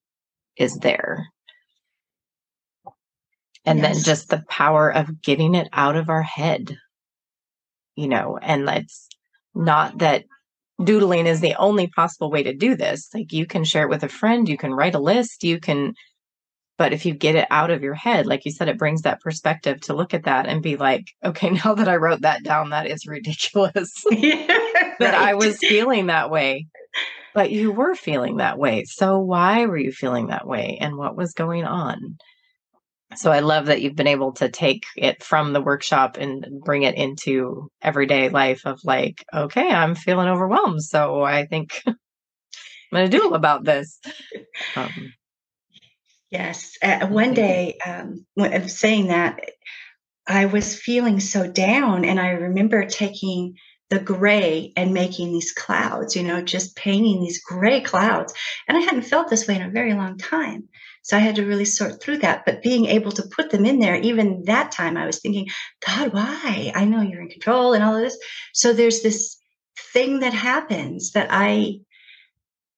is 0.58 0.76
there. 0.78 1.28
And 3.66 3.80
yes. 3.80 3.96
then 3.96 4.04
just 4.04 4.30
the 4.30 4.44
power 4.50 4.90
of 4.90 5.22
getting 5.22 5.56
it 5.56 5.70
out 5.72 5.96
of 5.96 6.10
our 6.10 6.22
head, 6.22 6.78
you 7.96 8.08
know, 8.08 8.38
and 8.42 8.66
let's 8.66 9.08
not 9.56 10.00
that 10.00 10.26
doodling 10.84 11.28
is 11.28 11.40
the 11.40 11.56
only 11.56 11.88
possible 11.88 12.30
way 12.30 12.44
to 12.44 12.54
do 12.54 12.76
this. 12.76 13.10
Like 13.14 13.32
you 13.32 13.46
can 13.46 13.64
share 13.64 13.84
it 13.84 13.90
with 13.90 14.04
a 14.04 14.10
friend, 14.10 14.50
you 14.50 14.58
can 14.58 14.74
write 14.74 14.96
a 14.96 15.00
list, 15.00 15.44
you 15.44 15.60
can, 15.60 15.94
but 16.78 16.94
if 16.94 17.06
you 17.06 17.14
get 17.14 17.36
it 17.36 17.48
out 17.52 17.70
of 17.70 17.84
your 17.84 17.94
head, 17.94 18.26
like 18.26 18.46
you 18.46 18.52
said, 18.52 18.68
it 18.68 18.80
brings 18.80 19.04
that 19.04 19.22
perspective 19.22 19.82
to 19.82 19.94
look 19.94 20.14
at 20.14 20.24
that 20.24 20.48
and 20.48 20.64
be 20.64 20.76
like, 20.76 21.06
okay, 21.24 21.50
now 21.66 21.76
that 21.76 21.88
I 21.88 21.98
wrote 21.98 22.22
that 22.22 22.44
down, 22.44 22.72
that 22.72 22.88
is 22.88 23.06
ridiculous 23.06 24.04
that 24.12 25.00
right. 25.00 25.14
I 25.14 25.34
was 25.36 25.58
feeling 25.58 26.08
that 26.08 26.30
way. 26.30 26.68
But 27.36 27.52
you 27.52 27.72
were 27.72 27.96
feeling 27.96 28.38
that 28.38 28.60
way. 28.60 28.84
So 28.86 29.20
why 29.20 29.66
were 29.66 29.78
you 29.78 29.92
feeling 29.92 30.28
that 30.28 30.48
way 30.48 30.78
and 30.80 30.98
what 30.98 31.18
was 31.18 31.34
going 31.34 31.66
on? 31.66 32.18
So 33.16 33.32
I 33.32 33.40
love 33.40 33.68
that 33.68 33.82
you've 33.82 33.96
been 33.96 34.08
able 34.08 34.34
to 34.34 34.50
take 34.50 34.86
it 34.96 35.24
from 35.24 35.54
the 35.54 35.62
workshop 35.62 36.18
and 36.18 36.46
bring 36.64 36.84
it 36.84 36.96
into 36.96 37.70
everyday 37.82 38.30
life 38.30 38.62
of 38.66 38.80
like, 38.84 39.24
okay, 39.34 39.68
I'm 39.68 39.96
feeling 39.96 40.28
overwhelmed. 40.28 40.84
So 40.84 41.22
I 41.24 41.46
think 41.46 41.82
I'm 41.88 41.96
going 42.92 43.10
to 43.10 43.18
do 43.18 43.34
about 43.34 43.64
this. 43.64 44.00
Um, 44.76 45.14
Yes. 46.34 46.78
Uh, 46.82 47.06
one 47.06 47.36
day, 47.36 47.78
um, 47.86 48.26
when, 48.34 48.68
saying 48.68 49.08
that, 49.08 49.40
I 50.26 50.48
was 50.48 50.76
feeling 50.76 51.20
so 51.20 51.48
down, 51.48 52.06
and 52.06 52.20
I 52.20 52.30
remember 52.30 52.86
taking 52.86 53.56
the 53.92 54.00
gray 54.00 54.74
and 54.76 54.96
making 54.96 55.32
these 55.32 55.52
clouds, 55.52 56.16
you 56.16 56.24
know, 56.24 56.42
just 56.42 56.76
painting 56.76 57.22
these 57.22 57.44
gray 57.44 57.82
clouds. 57.82 58.34
And 58.68 58.76
I 58.76 58.82
hadn't 58.82 59.04
felt 59.04 59.30
this 59.30 59.48
way 59.48 59.58
in 59.58 59.62
a 59.62 59.70
very 59.70 59.94
long 59.94 60.18
time. 60.18 60.70
So 61.04 61.16
I 61.16 61.20
had 61.20 61.36
to 61.36 61.46
really 61.46 61.66
sort 61.66 62.02
through 62.02 62.18
that. 62.20 62.46
But 62.48 62.64
being 62.64 62.88
able 62.88 63.12
to 63.12 63.30
put 63.30 63.52
them 63.52 63.64
in 63.64 63.78
there, 63.78 63.98
even 63.98 64.46
that 64.46 64.72
time, 64.72 64.98
I 64.98 65.06
was 65.06 65.20
thinking, 65.20 65.50
God, 65.86 66.14
why? 66.14 66.72
I 66.74 66.86
know 66.86 67.02
you're 67.02 67.22
in 67.22 67.30
control 67.30 67.74
and 67.74 67.84
all 67.84 67.96
of 67.96 68.02
this. 68.02 68.18
So 68.54 68.74
there's 68.74 69.04
this 69.04 69.38
thing 69.94 70.22
that 70.22 70.34
happens 70.34 71.12
that 71.12 71.28
I 71.30 71.82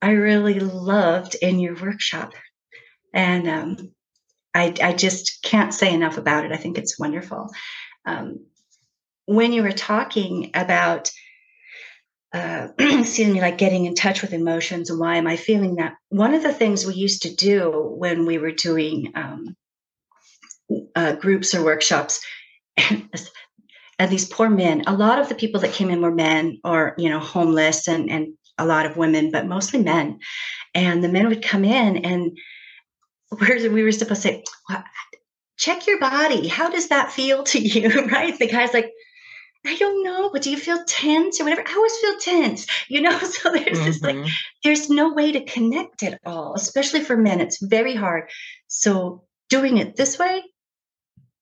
I 0.01 0.11
really 0.11 0.59
loved 0.59 1.35
in 1.41 1.59
your 1.59 1.75
workshop. 1.75 2.33
And 3.15 3.47
um, 3.49 3.91
I, 4.53 4.73
I 4.83 4.93
just 4.93 5.41
can't 5.41 5.73
say 5.73 5.91
enough 5.93 6.17
about 6.17 6.45
it. 6.45 6.51
I 6.51 6.57
think 6.57 6.77
it's 6.77 6.99
wonderful. 6.99 7.49
Um, 8.05 8.45
when 9.25 9.53
you 9.53 9.63
were 9.63 9.71
talking 9.71 10.51
about 10.53 11.09
uh, 12.33 12.67
excuse 12.79 13.33
me, 13.33 13.39
like 13.39 13.57
getting 13.57 13.85
in 13.85 13.95
touch 13.95 14.21
with 14.21 14.33
emotions 14.33 14.89
and 14.89 14.99
why 14.99 15.15
am 15.15 15.25
I 15.25 15.37
feeling 15.37 15.75
that? 15.75 15.95
One 16.09 16.33
of 16.33 16.43
the 16.43 16.53
things 16.53 16.85
we 16.85 16.93
used 16.93 17.21
to 17.21 17.33
do 17.33 17.95
when 17.97 18.25
we 18.25 18.37
were 18.37 18.51
doing 18.51 19.13
um, 19.15 19.55
uh, 20.95 21.13
groups 21.13 21.55
or 21.55 21.63
workshops, 21.63 22.19
and 22.77 24.11
these 24.11 24.27
poor 24.27 24.49
men, 24.49 24.83
a 24.85 24.93
lot 24.93 25.19
of 25.19 25.29
the 25.29 25.35
people 25.35 25.61
that 25.61 25.71
came 25.71 25.89
in 25.89 26.01
were 26.01 26.13
men 26.13 26.59
or, 26.65 26.93
you 26.97 27.09
know, 27.09 27.19
homeless 27.19 27.87
and, 27.87 28.11
and 28.11 28.33
a 28.57 28.65
lot 28.65 28.85
of 28.85 28.97
women, 28.97 29.31
but 29.31 29.47
mostly 29.47 29.81
men. 29.81 30.19
And 30.73 31.01
the 31.01 31.09
men 31.09 31.29
would 31.29 31.41
come 31.41 31.63
in 31.63 31.97
and 31.97 32.37
we 33.39 33.83
were 33.83 33.91
supposed 33.91 34.21
to 34.23 34.27
say, 34.27 34.43
well, 34.69 34.83
check 35.57 35.87
your 35.87 35.99
body. 35.99 36.47
How 36.47 36.69
does 36.69 36.89
that 36.89 37.11
feel 37.11 37.43
to 37.43 37.59
you? 37.59 38.05
right? 38.11 38.37
The 38.37 38.47
guy's 38.47 38.73
like, 38.73 38.91
I 39.65 39.75
don't 39.77 40.03
know. 40.03 40.29
But 40.31 40.43
do 40.43 40.51
you 40.51 40.57
feel 40.57 40.83
tense 40.87 41.39
or 41.39 41.45
whatever? 41.45 41.67
I 41.67 41.73
always 41.73 41.97
feel 41.97 42.19
tense, 42.19 42.67
you 42.87 43.01
know? 43.01 43.17
So 43.19 43.51
there's 43.51 43.77
mm-hmm. 43.77 43.85
this 43.85 44.01
like, 44.01 44.17
there's 44.63 44.89
no 44.89 45.13
way 45.13 45.31
to 45.31 45.43
connect 45.45 46.03
at 46.03 46.19
all, 46.25 46.53
especially 46.55 47.01
for 47.01 47.17
men. 47.17 47.41
It's 47.41 47.61
very 47.61 47.95
hard. 47.95 48.29
So 48.67 49.23
doing 49.49 49.77
it 49.77 49.95
this 49.95 50.19
way, 50.19 50.43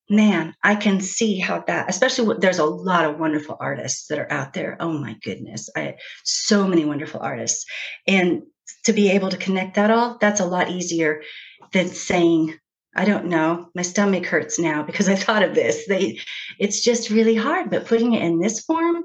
man, 0.10 0.53
I 0.63 0.75
can 0.75 1.01
see 1.01 1.39
how 1.39 1.63
that, 1.67 1.89
especially 1.89 2.38
there's 2.39 2.60
a 2.60 2.65
lot 2.65 3.06
of 3.06 3.19
wonderful 3.19 3.58
artists 3.60 4.08
that 4.08 4.19
are 4.19 4.32
out 4.32 4.53
there. 4.53 4.77
Oh 4.79 4.93
my 4.93 5.15
goodness. 5.23 5.69
I, 5.75 5.95
so 6.23 6.67
many 6.67 6.86
wonderful 6.86 7.19
artists. 7.21 7.65
And 8.08 8.43
to 8.86 8.93
be 8.93 9.12
able 9.12 9.30
to 9.30 9.38
connect 9.38 9.76
that 9.76 9.91
all, 9.91 10.17
that's 10.19 10.39
a 10.39 10.45
lot 10.45 10.69
easier 10.69 11.23
than 11.71 11.88
saying, 11.88 12.58
I 12.95 13.06
don't 13.06 13.26
know. 13.26 13.69
My 13.73 13.82
stomach 13.82 14.26
hurts 14.26 14.60
now 14.60 14.84
because 14.84 15.10
I 15.10 15.15
thought 15.15 15.43
of 15.43 15.56
this. 15.56 15.88
They, 15.88 16.19
it's 16.60 16.82
just 16.84 17.10
really 17.10 17.36
hard. 17.36 17.69
But 17.69 17.88
putting 17.88 18.13
it 18.13 18.21
in 18.21 18.39
this 18.39 18.62
form, 18.62 19.04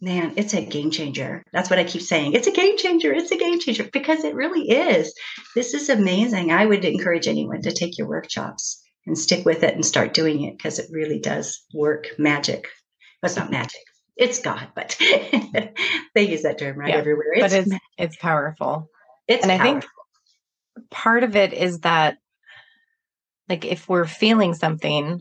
man, 0.00 0.34
it's 0.36 0.54
a 0.54 0.64
game 0.64 0.90
changer. 0.90 1.42
That's 1.52 1.68
what 1.68 1.78
I 1.78 1.84
keep 1.84 2.02
saying. 2.02 2.34
It's 2.34 2.46
a 2.46 2.52
game 2.52 2.78
changer. 2.78 3.12
It's 3.12 3.32
a 3.32 3.36
game 3.36 3.58
changer 3.58 3.88
because 3.92 4.24
it 4.24 4.34
really 4.34 4.68
is. 4.68 5.12
This 5.54 5.74
is 5.74 5.88
amazing. 5.88 6.52
I 6.52 6.66
would 6.66 6.84
encourage 6.84 7.26
anyone 7.26 7.62
to 7.62 7.72
take 7.72 7.98
your 7.98 8.08
workshops 8.08 8.82
and 9.06 9.18
stick 9.18 9.44
with 9.44 9.64
it 9.64 9.74
and 9.74 9.84
start 9.84 10.14
doing 10.14 10.42
it 10.44 10.56
because 10.56 10.78
it 10.78 10.90
really 10.92 11.18
does 11.18 11.64
work 11.74 12.06
magic. 12.18 12.68
It's 13.22 13.36
not 13.36 13.50
magic. 13.50 13.80
It's 14.18 14.40
God, 14.40 14.68
but 14.74 14.96
they 16.14 16.28
use 16.28 16.42
that 16.42 16.58
term 16.58 16.76
right 16.76 16.90
yeah, 16.90 16.96
everywhere. 16.96 17.32
It's 17.34 17.42
but 17.42 17.52
it's 17.52 17.72
it's 17.96 18.16
powerful. 18.16 18.90
It's 19.28 19.46
and 19.46 19.50
powerful. 19.50 19.76
I 19.76 19.80
think 19.80 20.90
part 20.90 21.22
of 21.22 21.36
it 21.36 21.52
is 21.52 21.80
that 21.80 22.18
like 23.48 23.64
if 23.64 23.88
we're 23.88 24.06
feeling 24.06 24.54
something 24.54 25.20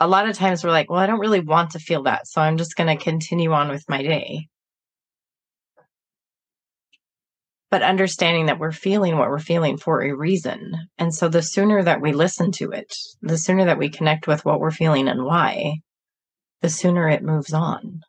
a 0.00 0.06
lot 0.06 0.28
of 0.28 0.36
times 0.36 0.64
we're 0.64 0.70
like 0.70 0.90
well 0.90 1.00
i 1.00 1.06
don't 1.06 1.20
really 1.20 1.40
want 1.40 1.70
to 1.70 1.78
feel 1.78 2.02
that 2.04 2.26
so 2.26 2.40
i'm 2.40 2.56
just 2.56 2.76
going 2.76 2.94
to 2.94 3.02
continue 3.02 3.52
on 3.52 3.68
with 3.68 3.84
my 3.88 4.02
day 4.02 4.46
but 7.70 7.82
understanding 7.82 8.46
that 8.46 8.58
we're 8.58 8.72
feeling 8.72 9.18
what 9.18 9.28
we're 9.28 9.38
feeling 9.38 9.76
for 9.76 10.02
a 10.02 10.14
reason 10.14 10.74
and 10.98 11.14
so 11.14 11.28
the 11.28 11.42
sooner 11.42 11.82
that 11.82 12.00
we 12.00 12.12
listen 12.12 12.50
to 12.50 12.70
it 12.70 12.94
the 13.22 13.38
sooner 13.38 13.64
that 13.66 13.78
we 13.78 13.88
connect 13.88 14.26
with 14.26 14.44
what 14.44 14.60
we're 14.60 14.70
feeling 14.70 15.08
and 15.08 15.24
why 15.24 15.74
the 16.62 16.68
sooner 16.68 17.08
it 17.08 17.22
moves 17.22 17.52
on 17.52 18.00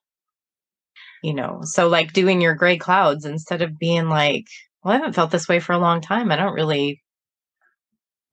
you 1.23 1.33
know 1.33 1.59
so 1.63 1.87
like 1.87 2.13
doing 2.13 2.41
your 2.41 2.55
gray 2.55 2.77
clouds 2.77 3.25
instead 3.25 3.61
of 3.61 3.77
being 3.77 4.09
like 4.09 4.45
well 4.83 4.93
i 4.93 4.97
haven't 4.97 5.13
felt 5.13 5.31
this 5.31 5.47
way 5.47 5.59
for 5.59 5.73
a 5.73 5.79
long 5.79 6.01
time 6.01 6.31
i 6.31 6.35
don't 6.35 6.53
really 6.53 7.01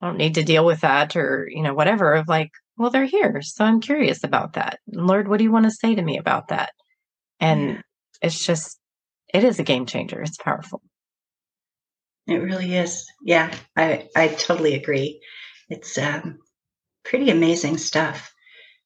I 0.01 0.07
don't 0.07 0.19
need 0.19 0.35
to 0.35 0.45
deal 0.45 0.65
with 0.65 0.81
that 0.83 1.17
or, 1.17 1.49
you 1.51 1.63
know, 1.63 1.75
whatever 1.75 2.13
of 2.15 2.29
like, 2.29 2.51
well, 2.77 2.91
they're 2.91 3.07
here. 3.07 3.41
So 3.43 3.65
I'm 3.65 3.81
curious 3.81 4.25
about 4.25 4.55
that. 4.55 4.79
Lord, 4.93 5.29
what 5.29 5.39
do 5.39 5.45
you 5.45 5.53
want 5.53 5.65
to 5.65 5.71
say 5.71 5.95
to 5.95 6.03
me 6.03 6.19
about 6.19 6.49
that? 6.49 6.71
And 7.41 7.69
yeah. 7.69 7.81
it's 8.21 8.45
just, 8.45 8.79
it 9.33 9.43
is 9.43 9.59
a 9.59 9.65
game 9.65 9.87
changer. 9.87 10.21
It's 10.21 10.37
powerful. 10.37 10.83
It 12.27 12.37
really 12.37 12.75
is. 12.77 13.07
Yeah, 13.23 13.55
I, 13.77 14.09
I 14.15 14.29
totally 14.29 14.75
agree. 14.75 15.21
It's 15.71 15.97
um, 15.97 16.39
pretty 17.05 17.31
amazing 17.31 17.79
stuff. 17.79 18.33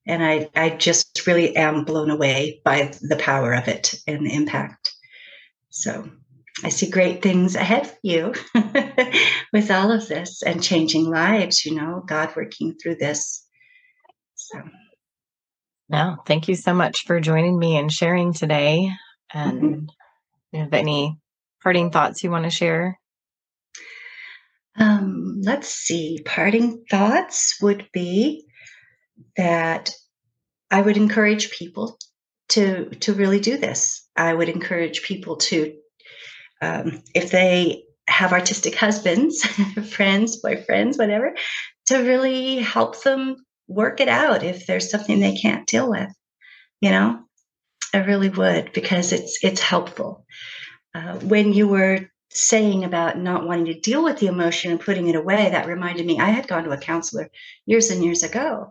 And 0.07 0.25
I, 0.25 0.49
I 0.57 0.71
just 0.71 1.27
really 1.27 1.55
am 1.57 1.85
blown 1.85 2.11
away 2.11 2.61
by 2.65 2.93
the 3.01 3.17
power 3.17 3.53
of 3.53 3.69
it 3.69 3.95
and 4.07 4.27
the 4.27 4.35
impact. 4.35 4.93
So 5.69 6.11
I 6.65 6.69
see 6.69 6.91
great 6.91 7.23
things 7.23 7.55
ahead 7.55 7.87
for 7.87 7.99
you 8.03 8.35
with 9.53 9.71
all 9.71 9.93
of 9.93 10.09
this 10.09 10.43
and 10.43 10.63
changing 10.63 11.05
lives, 11.05 11.65
you 11.65 11.75
know, 11.75 12.03
God 12.07 12.35
working 12.35 12.75
through 12.75 12.97
this. 12.97 13.47
So, 14.35 14.63
no, 15.89 16.17
thank 16.27 16.49
you 16.49 16.55
so 16.55 16.75
much 16.75 17.05
for 17.05 17.21
joining 17.21 17.59
me 17.59 17.77
and 17.77 17.93
sharing 17.93 18.33
today. 18.33 18.91
And 19.33 19.63
mm-hmm. 19.63 19.85
you 20.53 20.61
have 20.61 20.75
any 20.75 21.19
parting 21.63 21.91
thoughts 21.91 22.23
you 22.23 22.31
want 22.31 22.45
to 22.45 22.51
share? 22.51 22.99
Um, 24.77 25.41
let's 25.43 25.69
see. 25.69 26.21
Parting 26.25 26.85
thoughts 26.91 27.57
would 27.61 27.89
be 27.93 28.47
that 29.37 29.91
I 30.71 30.81
would 30.81 30.97
encourage 30.97 31.51
people 31.51 31.99
to 32.51 32.91
to 33.01 33.15
really 33.15 33.41
do 33.41 33.57
this. 33.57 34.07
I 34.17 34.33
would 34.33 34.49
encourage 34.49 35.03
people 35.03 35.37
to 35.37 35.75
um, 36.63 37.03
if 37.15 37.31
they 37.31 37.85
have 38.09 38.33
artistic 38.33 38.75
husbands, 38.75 39.43
friends, 39.91 40.43
boyfriends, 40.43 40.99
whatever, 40.99 41.35
to 41.87 41.99
really 41.99 42.59
help 42.59 43.03
them 43.03 43.37
work 43.69 44.01
it 44.01 44.09
out 44.09 44.43
if 44.43 44.67
there's 44.67 44.91
something 44.91 45.21
they 45.21 45.37
can't 45.37 45.67
deal 45.67 45.89
with. 45.89 46.11
You 46.81 46.91
know, 46.91 47.21
I 47.95 47.99
really 47.99 48.29
would 48.29 48.73
because 48.73 49.13
it's 49.13 49.39
it's 49.43 49.61
helpful. 49.61 50.27
Uh, 50.95 51.15
when 51.19 51.53
you 51.53 51.69
were 51.69 52.11
saying 52.33 52.85
about 52.85 53.19
not 53.19 53.47
wanting 53.47 53.67
to 53.67 53.81
deal 53.81 54.05
with 54.05 54.19
the 54.19 54.27
emotion 54.27 54.71
and 54.71 54.81
putting 54.81 55.09
it 55.09 55.17
away, 55.17 55.51
that 55.51 55.67
reminded 55.67 56.07
me 56.07 56.19
I 56.19 56.31
had 56.31 56.49
gone 56.49 56.65
to 56.65 56.71
a 56.71 56.79
counselor 56.79 57.29
years 57.67 57.91
and 57.91 58.05
years 58.05 58.23
ago. 58.23 58.71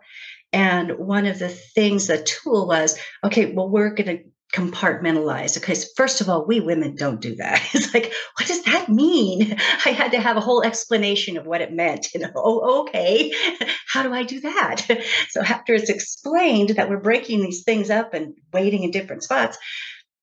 And 0.52 0.98
one 0.98 1.26
of 1.26 1.40
the 1.40 1.50
things, 1.50 2.08
the 2.08 2.24
tool 2.24 2.68
was 2.68 2.98
okay, 3.24 3.54
well, 3.54 3.70
we're 3.70 3.94
going 3.94 4.18
to 4.18 4.24
compartmentalize. 4.54 5.54
Because 5.54 5.92
first 5.96 6.22
of 6.22 6.30
all, 6.30 6.46
we 6.46 6.60
women 6.60 6.96
don't 6.96 7.22
do 7.22 7.36
that. 7.36 7.62
It's 7.74 7.94
like, 7.94 8.12
what 8.38 8.48
does 8.48 8.64
that 8.64 8.90
mean? 8.90 9.56
I 9.86 9.90
had 9.90 10.12
to 10.12 10.20
have 10.20 10.38
a 10.38 10.42
whole 10.42 10.64
explanation 10.64 11.38
of 11.38 11.46
what 11.46 11.62
it 11.62 11.72
meant. 11.72 12.14
You 12.14 12.22
know, 12.22 12.32
oh, 12.36 12.82
okay, 12.82 13.32
how 13.88 14.04
do 14.04 14.14
I 14.14 14.24
do 14.24 14.40
that? 14.42 14.86
So 15.30 15.42
after 15.42 15.76
it's 15.76 15.90
explained 15.90 16.70
that 16.70 16.90
we're 16.90 16.98
breaking 16.98 17.42
these 17.42 17.64
things 17.64 17.90
up 17.90 18.14
and 18.14 18.34
waiting 18.52 18.84
in 18.84 18.92
different 18.92 19.24
spots, 19.24 19.58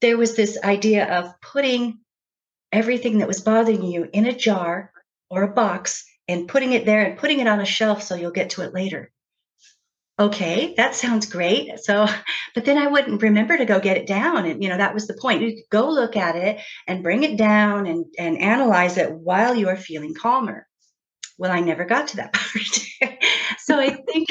there 0.01 0.19
was 0.19 0.35
this 0.35 0.59
idea 0.63 1.07
of 1.07 1.33
putting 1.41 1.99
everything 2.73 3.19
that 3.19 3.29
was 3.29 3.41
bothering 3.41 3.85
you 3.85 4.09
in 4.13 4.27
a 4.27 4.37
jar 4.37 4.93
or 5.31 5.43
a 5.43 5.53
box 5.53 6.05
and 6.29 6.49
putting 6.49 6.73
it 6.73 6.85
there 6.85 7.05
and 7.05 7.19
putting 7.19 7.39
it 7.41 7.47
on 7.47 7.61
a 7.61 7.65
shelf 7.65 8.03
so 8.03 8.17
you'll 8.17 8.33
get 8.33 8.51
to 8.51 8.63
it 8.63 8.75
later 8.75 9.13
okay, 10.19 10.75
that 10.77 10.95
sounds 10.95 11.27
great. 11.27 11.79
So, 11.81 12.07
but 12.55 12.65
then 12.65 12.79
I 12.79 12.87
wouldn't 12.87 13.23
remember 13.23 13.57
to 13.57 13.65
go 13.65 13.81
get 13.81 13.97
it 13.97 14.07
down. 14.07 14.47
And, 14.47 14.63
you 14.63 14.69
know, 14.69 14.79
that 14.79 14.95
was 14.95 15.07
the 15.07 15.19
point. 15.21 15.43
You 15.43 15.63
go 15.71 15.91
look 15.91 16.17
at 16.17 16.37
it 16.37 16.61
and 16.87 17.03
bring 17.03 17.23
it 17.23 17.37
down 17.37 17.87
and, 17.87 18.07
and 18.19 18.39
analyze 18.39 18.97
it 18.97 19.13
while 19.13 19.55
you 19.55 19.69
are 19.69 19.77
feeling 19.77 20.15
calmer. 20.15 20.67
Well, 21.39 21.53
I 21.53 21.61
never 21.61 21.85
got 21.85 22.09
to 22.09 22.17
that 22.17 22.33
part. 23.01 23.19
so 23.59 23.79
I 23.79 23.91
think, 23.91 24.29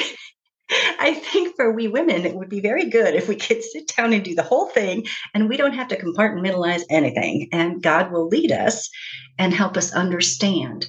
I 0.98 1.14
think 1.14 1.54
for 1.54 1.70
we 1.72 1.86
women, 1.86 2.26
it 2.26 2.34
would 2.34 2.48
be 2.48 2.60
very 2.60 2.90
good 2.90 3.14
if 3.14 3.28
we 3.28 3.36
could 3.36 3.62
sit 3.62 3.92
down 3.96 4.12
and 4.12 4.24
do 4.24 4.34
the 4.34 4.42
whole 4.42 4.66
thing 4.66 5.06
and 5.34 5.48
we 5.48 5.56
don't 5.56 5.74
have 5.74 5.88
to 5.88 6.02
compartmentalize 6.02 6.82
anything. 6.90 7.48
And 7.52 7.80
God 7.80 8.10
will 8.10 8.26
lead 8.26 8.50
us 8.50 8.90
and 9.38 9.54
help 9.54 9.76
us 9.76 9.92
understand 9.92 10.88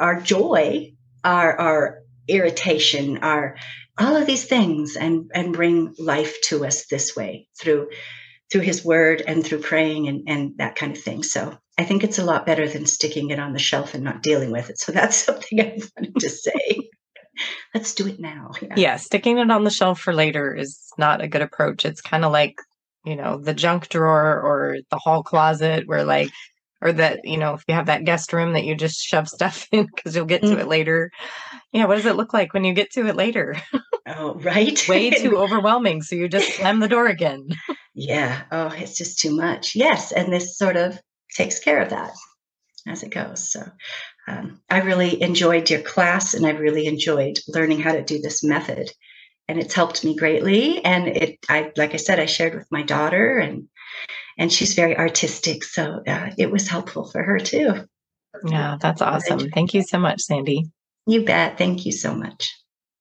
our 0.00 0.20
joy, 0.20 0.94
our, 1.22 1.60
our 1.60 2.01
irritation, 2.28 3.18
our 3.18 3.56
all 3.98 4.16
of 4.16 4.26
these 4.26 4.44
things 4.44 4.96
and 4.96 5.30
and 5.34 5.52
bring 5.52 5.94
life 5.98 6.40
to 6.42 6.64
us 6.64 6.86
this 6.86 7.14
way 7.14 7.48
through 7.60 7.88
through 8.50 8.62
his 8.62 8.84
word 8.84 9.22
and 9.26 9.44
through 9.44 9.60
praying 9.60 10.08
and, 10.08 10.28
and 10.28 10.58
that 10.58 10.76
kind 10.76 10.94
of 10.94 11.02
thing. 11.02 11.22
So 11.22 11.56
I 11.78 11.84
think 11.84 12.04
it's 12.04 12.18
a 12.18 12.24
lot 12.24 12.44
better 12.44 12.68
than 12.68 12.84
sticking 12.84 13.30
it 13.30 13.38
on 13.38 13.54
the 13.54 13.58
shelf 13.58 13.94
and 13.94 14.04
not 14.04 14.22
dealing 14.22 14.50
with 14.50 14.68
it. 14.68 14.78
So 14.78 14.92
that's 14.92 15.16
something 15.24 15.60
I 15.60 15.78
wanted 15.96 16.16
to 16.16 16.28
say. 16.28 16.90
Let's 17.74 17.94
do 17.94 18.06
it 18.06 18.20
now. 18.20 18.50
Yeah. 18.60 18.74
yeah, 18.76 18.96
sticking 18.96 19.38
it 19.38 19.50
on 19.50 19.64
the 19.64 19.70
shelf 19.70 19.98
for 20.00 20.12
later 20.12 20.54
is 20.54 20.92
not 20.98 21.22
a 21.22 21.28
good 21.28 21.40
approach. 21.40 21.86
It's 21.86 22.02
kind 22.02 22.26
of 22.26 22.32
like, 22.32 22.56
you 23.06 23.16
know, 23.16 23.38
the 23.38 23.54
junk 23.54 23.88
drawer 23.88 24.38
or 24.38 24.76
the 24.90 24.98
hall 24.98 25.22
closet 25.22 25.88
where 25.88 26.04
like 26.04 26.30
or 26.82 26.92
that 26.92 27.20
you 27.24 27.38
know 27.38 27.54
if 27.54 27.64
you 27.68 27.74
have 27.74 27.86
that 27.86 28.04
guest 28.04 28.32
room 28.32 28.52
that 28.52 28.64
you 28.64 28.74
just 28.74 29.00
shove 29.00 29.28
stuff 29.28 29.66
in 29.72 29.86
because 29.86 30.14
you'll 30.14 30.26
get 30.26 30.42
to 30.42 30.48
mm. 30.48 30.58
it 30.58 30.68
later. 30.68 31.10
Yeah 31.72 31.86
what 31.86 31.96
does 31.96 32.06
it 32.06 32.16
look 32.16 32.34
like 32.34 32.52
when 32.52 32.64
you 32.64 32.74
get 32.74 32.90
to 32.92 33.06
it 33.06 33.16
later? 33.16 33.56
Oh 34.06 34.34
right? 34.34 34.84
Way 34.88 35.10
too 35.10 35.38
overwhelming 35.38 36.02
so 36.02 36.16
you 36.16 36.28
just 36.28 36.56
slam 36.56 36.80
the 36.80 36.88
door 36.88 37.06
again. 37.06 37.48
Yeah. 37.94 38.42
Oh 38.50 38.72
it's 38.76 38.98
just 38.98 39.18
too 39.18 39.34
much. 39.34 39.74
Yes 39.74 40.12
and 40.12 40.32
this 40.32 40.58
sort 40.58 40.76
of 40.76 40.98
takes 41.34 41.60
care 41.60 41.80
of 41.80 41.90
that 41.90 42.12
as 42.86 43.02
it 43.02 43.10
goes 43.10 43.52
so 43.52 43.62
um, 44.28 44.60
i 44.70 44.80
really 44.80 45.22
enjoyed 45.22 45.70
your 45.70 45.80
class 45.80 46.34
and 46.34 46.46
i 46.46 46.50
really 46.50 46.86
enjoyed 46.86 47.38
learning 47.48 47.80
how 47.80 47.92
to 47.92 48.02
do 48.02 48.20
this 48.20 48.42
method 48.42 48.90
and 49.48 49.58
it's 49.58 49.74
helped 49.74 50.04
me 50.04 50.16
greatly 50.16 50.84
and 50.84 51.08
it 51.08 51.38
i 51.48 51.70
like 51.76 51.94
i 51.94 51.96
said 51.96 52.18
i 52.18 52.26
shared 52.26 52.54
with 52.54 52.66
my 52.70 52.82
daughter 52.82 53.38
and 53.38 53.68
and 54.38 54.52
she's 54.52 54.74
very 54.74 54.96
artistic. 54.96 55.64
So 55.64 56.02
uh, 56.06 56.30
it 56.38 56.50
was 56.50 56.68
helpful 56.68 57.04
for 57.04 57.22
her 57.22 57.38
too. 57.38 57.86
Yeah, 58.44 58.76
that's 58.80 59.02
awesome. 59.02 59.50
Thank 59.50 59.74
you 59.74 59.82
so 59.82 59.98
much, 59.98 60.22
Sandi. 60.22 60.70
You 61.06 61.24
bet. 61.24 61.58
Thank 61.58 61.84
you 61.84 61.92
so 61.92 62.14
much. 62.14 62.52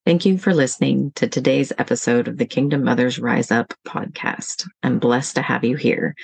Thank 0.05 0.25
you 0.25 0.39
for 0.39 0.53
listening 0.53 1.11
to 1.15 1.27
today's 1.27 1.71
episode 1.77 2.27
of 2.27 2.37
the 2.37 2.45
Kingdom 2.45 2.83
Mothers 2.83 3.19
Rise 3.19 3.51
Up 3.51 3.73
podcast. 3.87 4.67
I'm 4.81 4.97
blessed 4.97 5.35
to 5.35 5.43
have 5.43 5.63
you 5.63 5.75
here. 5.75 6.15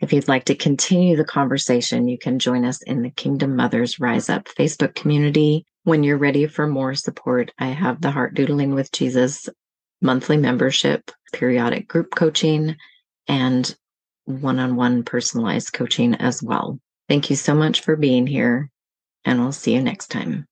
If 0.00 0.12
you'd 0.12 0.28
like 0.28 0.44
to 0.44 0.54
continue 0.54 1.16
the 1.16 1.24
conversation, 1.24 2.06
you 2.06 2.16
can 2.16 2.38
join 2.38 2.64
us 2.64 2.80
in 2.82 3.02
the 3.02 3.10
Kingdom 3.10 3.56
Mothers 3.56 3.98
Rise 3.98 4.30
Up 4.30 4.44
Facebook 4.44 4.94
community. 4.94 5.66
When 5.82 6.04
you're 6.04 6.16
ready 6.16 6.46
for 6.46 6.68
more 6.68 6.94
support, 6.94 7.50
I 7.58 7.66
have 7.66 8.00
the 8.00 8.12
Heart 8.12 8.34
Doodling 8.34 8.72
with 8.72 8.92
Jesus 8.92 9.48
monthly 10.00 10.36
membership, 10.36 11.10
periodic 11.32 11.88
group 11.88 12.14
coaching, 12.14 12.76
and 13.26 13.74
one 14.24 14.58
on 14.58 14.76
one 14.76 15.02
personalized 15.02 15.72
coaching 15.72 16.14
as 16.14 16.42
well. 16.42 16.78
Thank 17.08 17.30
you 17.30 17.36
so 17.36 17.54
much 17.54 17.80
for 17.82 17.96
being 17.96 18.26
here, 18.26 18.70
and 19.24 19.40
we'll 19.40 19.52
see 19.52 19.74
you 19.74 19.82
next 19.82 20.08
time. 20.08 20.46